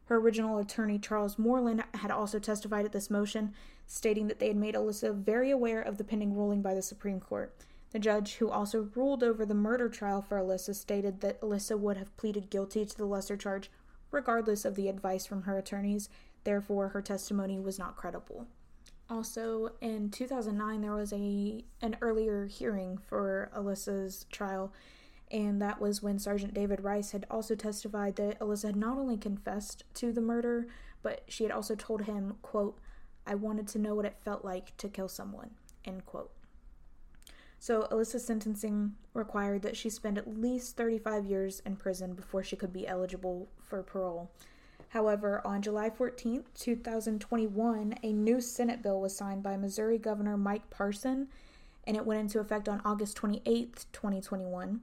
Her 0.06 0.18
original 0.18 0.60
attorney, 0.60 1.00
Charles 1.00 1.40
Moreland, 1.40 1.84
had 1.96 2.12
also 2.12 2.38
testified 2.38 2.86
at 2.86 2.92
this 2.92 3.10
motion, 3.10 3.56
stating 3.88 4.28
that 4.28 4.38
they 4.38 4.48
had 4.48 4.58
made 4.58 4.76
Alyssa 4.76 5.16
very 5.16 5.50
aware 5.50 5.82
of 5.82 5.98
the 5.98 6.04
pending 6.04 6.36
ruling 6.36 6.62
by 6.62 6.76
the 6.76 6.84
Supreme 6.84 7.20
Court. 7.20 7.52
The 7.92 8.00
judge, 8.00 8.36
who 8.36 8.50
also 8.50 8.90
ruled 8.96 9.24
over 9.24 9.46
the 9.46 9.54
murder 9.54 9.90
trial 9.90 10.22
for 10.22 10.38
Alyssa, 10.38 10.76
stated 10.76 11.22
that 11.22 11.42
Alyssa 11.42 11.78
would 11.78 11.98
have 11.98 12.16
pleaded 12.18 12.50
guilty 12.50 12.86
to 12.86 12.98
the 12.98 13.06
lesser 13.06 13.36
charge 13.36 13.70
regardless 14.12 14.66
of 14.66 14.76
the 14.76 14.90
advice 14.90 15.26
from 15.26 15.44
her 15.44 15.58
attorneys, 15.58 16.10
therefore, 16.44 16.90
her 16.90 17.02
testimony 17.02 17.60
was 17.60 17.80
not 17.80 17.96
credible. 17.96 18.48
Also, 19.10 19.72
in 19.82 20.10
2009, 20.10 20.82
there 20.82 20.94
was 20.94 21.12
a 21.12 21.64
an 21.82 21.98
earlier 22.02 22.46
hearing 22.46 22.98
for 22.98 23.50
Alyssa's 23.56 24.26
trial, 24.32 24.72
and 25.30 25.62
that 25.62 25.82
was 25.82 26.04
when 26.04 26.20
Sergeant 26.20 26.54
David 26.54 26.82
Rice 26.82 27.12
had 27.12 27.26
also 27.30 27.56
testified 27.56 28.16
that 28.18 28.40
Alyssa 28.40 28.68
had 28.68 28.76
not 28.76 28.98
only 28.98 29.18
confessed 29.18 29.84
to 29.96 30.14
the 30.14 30.22
murder, 30.22 30.68
but 31.04 31.24
she 31.28 31.44
had 31.44 31.52
also 31.52 31.76
told 31.76 32.04
him, 32.04 32.36
quote, 32.42 32.78
I 33.26 33.36
wanted 33.36 33.68
to 33.70 33.80
know 33.80 33.96
what 33.96 34.06
it 34.06 34.18
felt 34.24 34.46
like 34.46 34.76
to 34.78 34.90
kill 34.90 35.08
someone, 35.08 35.52
end 35.86 36.06
quote. 36.06 36.32
So 37.62 37.88
Alyssa's 37.92 38.26
sentencing 38.26 38.96
required 39.14 39.62
that 39.62 39.78
she 39.78 39.92
spend 39.92 40.18
at 40.18 40.28
least 40.28 40.76
35 40.78 41.28
years 41.28 41.62
in 41.64 41.76
prison 41.76 42.16
before 42.16 42.44
she 42.44 42.56
could 42.56 42.74
be 42.74 42.88
eligible 42.88 43.50
for 43.62 43.84
parole. 43.84 44.32
However, 44.90 45.44
on 45.46 45.62
July 45.62 45.92
14, 45.92 46.44
2021, 46.56 47.96
a 48.02 48.14
new 48.14 48.42
Senate 48.42 48.82
bill 48.82 49.00
was 49.00 49.16
signed 49.16 49.44
by 49.44 49.58
Missouri 49.58 50.00
Governor 50.00 50.38
Mike 50.38 50.72
Parson, 50.72 51.28
and 51.86 51.96
it 51.96 52.04
went 52.04 52.22
into 52.22 52.40
effect 52.40 52.68
on 52.68 52.82
August 52.84 53.16
28, 53.18 53.86
2021. 53.94 54.82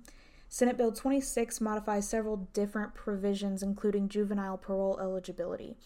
Senate 0.49 0.77
Bill 0.77 0.93
26 0.93 1.61
modifies 1.61 2.09
several 2.09 2.49
different 2.53 2.95
provisions, 2.95 3.61
including 3.61 4.09
juvenile 4.09 4.57
parole 4.57 5.01
eligibility. 5.01 5.77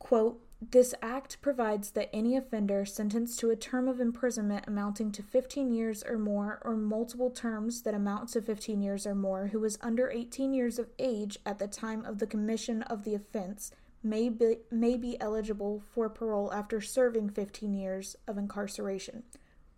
Quote, 0.00 0.40
this 0.60 0.92
act 1.00 1.40
provides 1.40 1.92
that 1.92 2.10
any 2.12 2.36
offender 2.36 2.84
sentenced 2.84 3.38
to 3.38 3.50
a 3.50 3.56
term 3.56 3.86
of 3.86 4.00
imprisonment 4.00 4.64
amounting 4.66 5.12
to 5.12 5.22
15 5.22 5.70
years 5.70 6.02
or 6.02 6.18
more, 6.18 6.60
or 6.64 6.76
multiple 6.76 7.30
terms 7.30 7.82
that 7.82 7.94
amount 7.94 8.30
to 8.30 8.42
15 8.42 8.82
years 8.82 9.06
or 9.06 9.14
more, 9.14 9.46
who 9.46 9.62
is 9.62 9.78
under 9.82 10.10
18 10.10 10.52
years 10.52 10.80
of 10.80 10.90
age 10.98 11.38
at 11.46 11.60
the 11.60 11.68
time 11.68 12.04
of 12.04 12.18
the 12.18 12.26
commission 12.26 12.82
of 12.82 13.04
the 13.04 13.14
offense, 13.14 13.70
may 14.02 14.28
be, 14.28 14.56
may 14.68 14.96
be 14.96 15.20
eligible 15.20 15.80
for 15.94 16.08
parole 16.08 16.52
after 16.52 16.80
serving 16.80 17.30
15 17.30 17.72
years 17.72 18.16
of 18.26 18.36
incarceration, 18.36 19.22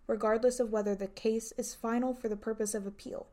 regardless 0.07 0.61
of 0.61 0.73
whether 0.73 0.95
the 0.95 1.09
case 1.09 1.53
is 1.59 1.75
final 1.75 2.15
for 2.15 2.31
the 2.31 2.37
purpose 2.37 2.75
of 2.75 2.87
appeal. 2.87 3.27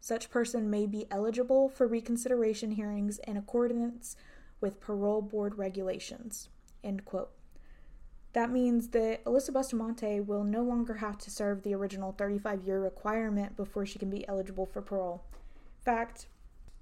Such 0.00 0.30
person 0.30 0.70
may 0.70 0.86
be 0.86 1.06
eligible 1.10 1.68
for 1.68 1.88
reconsideration 1.88 2.70
hearings 2.70 3.18
in 3.26 3.36
accordance 3.36 4.14
with 4.60 4.80
parole 4.80 5.20
board 5.20 5.58
regulations. 5.58 6.48
End 6.82 7.04
quote. 7.04 7.30
That 8.32 8.50
means 8.50 8.88
that 8.88 9.24
Alyssa 9.24 9.52
Bustamante 9.52 10.20
will 10.20 10.44
no 10.44 10.62
longer 10.62 10.94
have 10.94 11.18
to 11.18 11.30
serve 11.30 11.62
the 11.62 11.74
original 11.74 12.12
35 12.12 12.62
year 12.62 12.80
requirement 12.80 13.56
before 13.56 13.84
she 13.84 13.98
can 13.98 14.10
be 14.10 14.26
eligible 14.28 14.66
for 14.66 14.80
parole. 14.80 15.24
In 15.78 15.84
fact, 15.84 16.26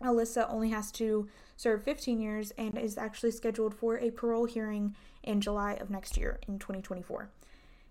Alyssa 0.02 0.48
only 0.50 0.70
has 0.70 0.92
to 0.92 1.28
serve 1.56 1.82
15 1.82 2.20
years 2.20 2.52
and 2.52 2.76
is 2.78 2.98
actually 2.98 3.30
scheduled 3.30 3.74
for 3.74 3.98
a 3.98 4.10
parole 4.10 4.44
hearing 4.44 4.94
in 5.22 5.40
July 5.40 5.72
of 5.74 5.90
next 5.90 6.16
year 6.16 6.38
in 6.46 6.58
2024. 6.58 7.30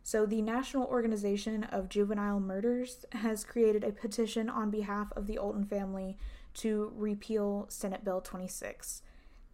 So, 0.04 0.26
the 0.26 0.42
National 0.42 0.86
Organization 0.86 1.66
of 1.66 1.90
Juvenile 1.90 2.40
Murders 2.40 3.06
has 3.12 3.44
created 3.44 3.84
a 3.84 3.92
petition 3.92 4.50
on 4.50 4.72
behalf 4.72 5.12
of 5.18 5.28
the 5.28 5.36
Olten 5.36 5.68
family 5.68 6.18
to 6.54 6.94
repeal 6.96 7.66
Senate 7.68 8.06
Bill 8.06 8.22
26. 8.22 9.02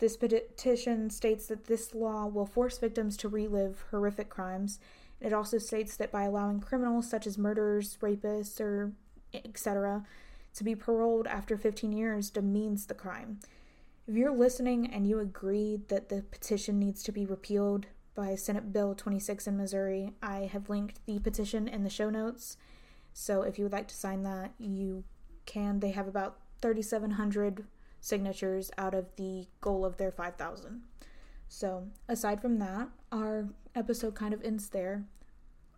This 0.03 0.17
petition 0.17 1.09
states 1.09 1.47
that 1.47 1.67
this 1.67 1.95
law 1.95 2.27
will 2.27 2.45
force 2.45 2.77
victims 2.77 3.15
to 3.15 3.29
relive 3.29 3.85
horrific 3.89 4.27
crimes. 4.27 4.77
It 5.21 5.31
also 5.31 5.57
states 5.57 5.95
that 5.95 6.11
by 6.11 6.23
allowing 6.23 6.59
criminals 6.59 7.09
such 7.09 7.25
as 7.25 7.37
murderers, 7.37 7.97
rapists, 8.01 8.59
or 8.59 8.91
etc., 9.33 10.03
to 10.55 10.63
be 10.65 10.75
paroled 10.75 11.25
after 11.25 11.55
15 11.55 11.93
years 11.93 12.29
demeans 12.29 12.85
the 12.85 12.93
crime. 12.93 13.39
If 14.05 14.15
you're 14.15 14.35
listening 14.35 14.91
and 14.91 15.07
you 15.07 15.19
agree 15.19 15.79
that 15.87 16.09
the 16.09 16.21
petition 16.23 16.79
needs 16.79 17.01
to 17.03 17.13
be 17.13 17.25
repealed, 17.25 17.85
by 18.13 18.35
Senate 18.35 18.73
Bill 18.73 18.93
26 18.95 19.47
in 19.47 19.55
Missouri. 19.55 20.11
I 20.21 20.49
have 20.51 20.69
linked 20.69 20.99
the 21.05 21.19
petition 21.19 21.65
in 21.65 21.85
the 21.85 21.89
show 21.89 22.09
notes. 22.09 22.57
So 23.13 23.43
if 23.43 23.57
you 23.57 23.63
would 23.63 23.71
like 23.71 23.87
to 23.87 23.95
sign 23.95 24.23
that, 24.23 24.51
you 24.59 25.05
can. 25.45 25.79
They 25.79 25.91
have 25.91 26.09
about 26.09 26.39
3,700 26.61 27.65
signatures 28.03 28.69
out 28.77 28.93
of 28.93 29.05
the 29.15 29.47
goal 29.61 29.85
of 29.85 29.95
their 29.95 30.11
5,000. 30.11 30.81
So 31.47 31.87
aside 32.09 32.41
from 32.41 32.59
that, 32.59 32.89
our 33.13 33.47
episode 33.73 34.13
kind 34.13 34.33
of 34.33 34.43
ends 34.43 34.69
there. 34.69 35.05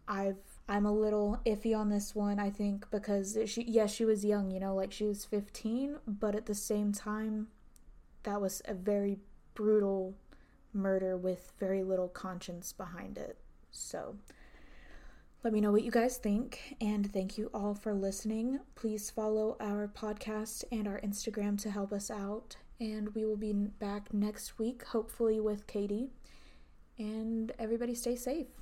I've 0.08 0.38
I'm 0.68 0.88
a 0.88 0.92
little 0.92 1.40
iffy 1.46 1.78
on 1.78 1.90
this 1.90 2.16
one, 2.16 2.40
I 2.40 2.50
think, 2.50 2.90
because 2.90 3.38
she 3.46 3.64
yes, 3.64 3.94
she 3.94 4.06
was 4.06 4.26
young, 4.26 4.50
you 4.50 4.60
know, 4.60 4.74
like 4.74 4.92
she 4.92 5.06
was 5.06 5.24
15, 5.24 5.98
but 6.08 6.34
at 6.34 6.48
the 6.48 6.56
same 6.56 6.92
time 6.92 7.48
that 8.24 8.42
was 8.42 8.64
a 8.66 8.74
very 8.74 9.20
brutal 9.54 10.16
murder 10.74 11.16
with 11.16 11.52
very 11.60 11.84
little 11.84 12.08
conscience 12.08 12.74
behind 12.74 13.20
it. 13.20 13.38
So, 13.70 14.16
let 15.46 15.54
me 15.54 15.62
know 15.62 15.72
what 15.72 15.84
you 15.84 15.92
guys 15.92 16.18
think, 16.18 16.76
and 16.82 17.14
thank 17.14 17.38
you 17.38 17.52
all 17.54 17.76
for 17.76 17.94
listening. 17.94 18.60
Please 18.74 19.12
follow 19.12 19.56
our 19.60 19.88
podcast 19.88 20.64
and 20.72 20.88
our 20.88 21.00
Instagram 21.02 21.62
to 21.62 21.70
help 21.70 21.94
us 21.94 22.10
out, 22.10 22.56
and 22.80 23.14
we 23.14 23.26
will 23.26 23.38
be 23.38 23.54
back 23.54 24.12
next 24.12 24.58
week, 24.58 24.84
hopefully 24.86 25.40
with 25.40 25.68
Katie. 25.68 26.10
And 26.98 27.52
everybody 27.60 27.94
stay 27.94 28.16
safe. 28.16 28.48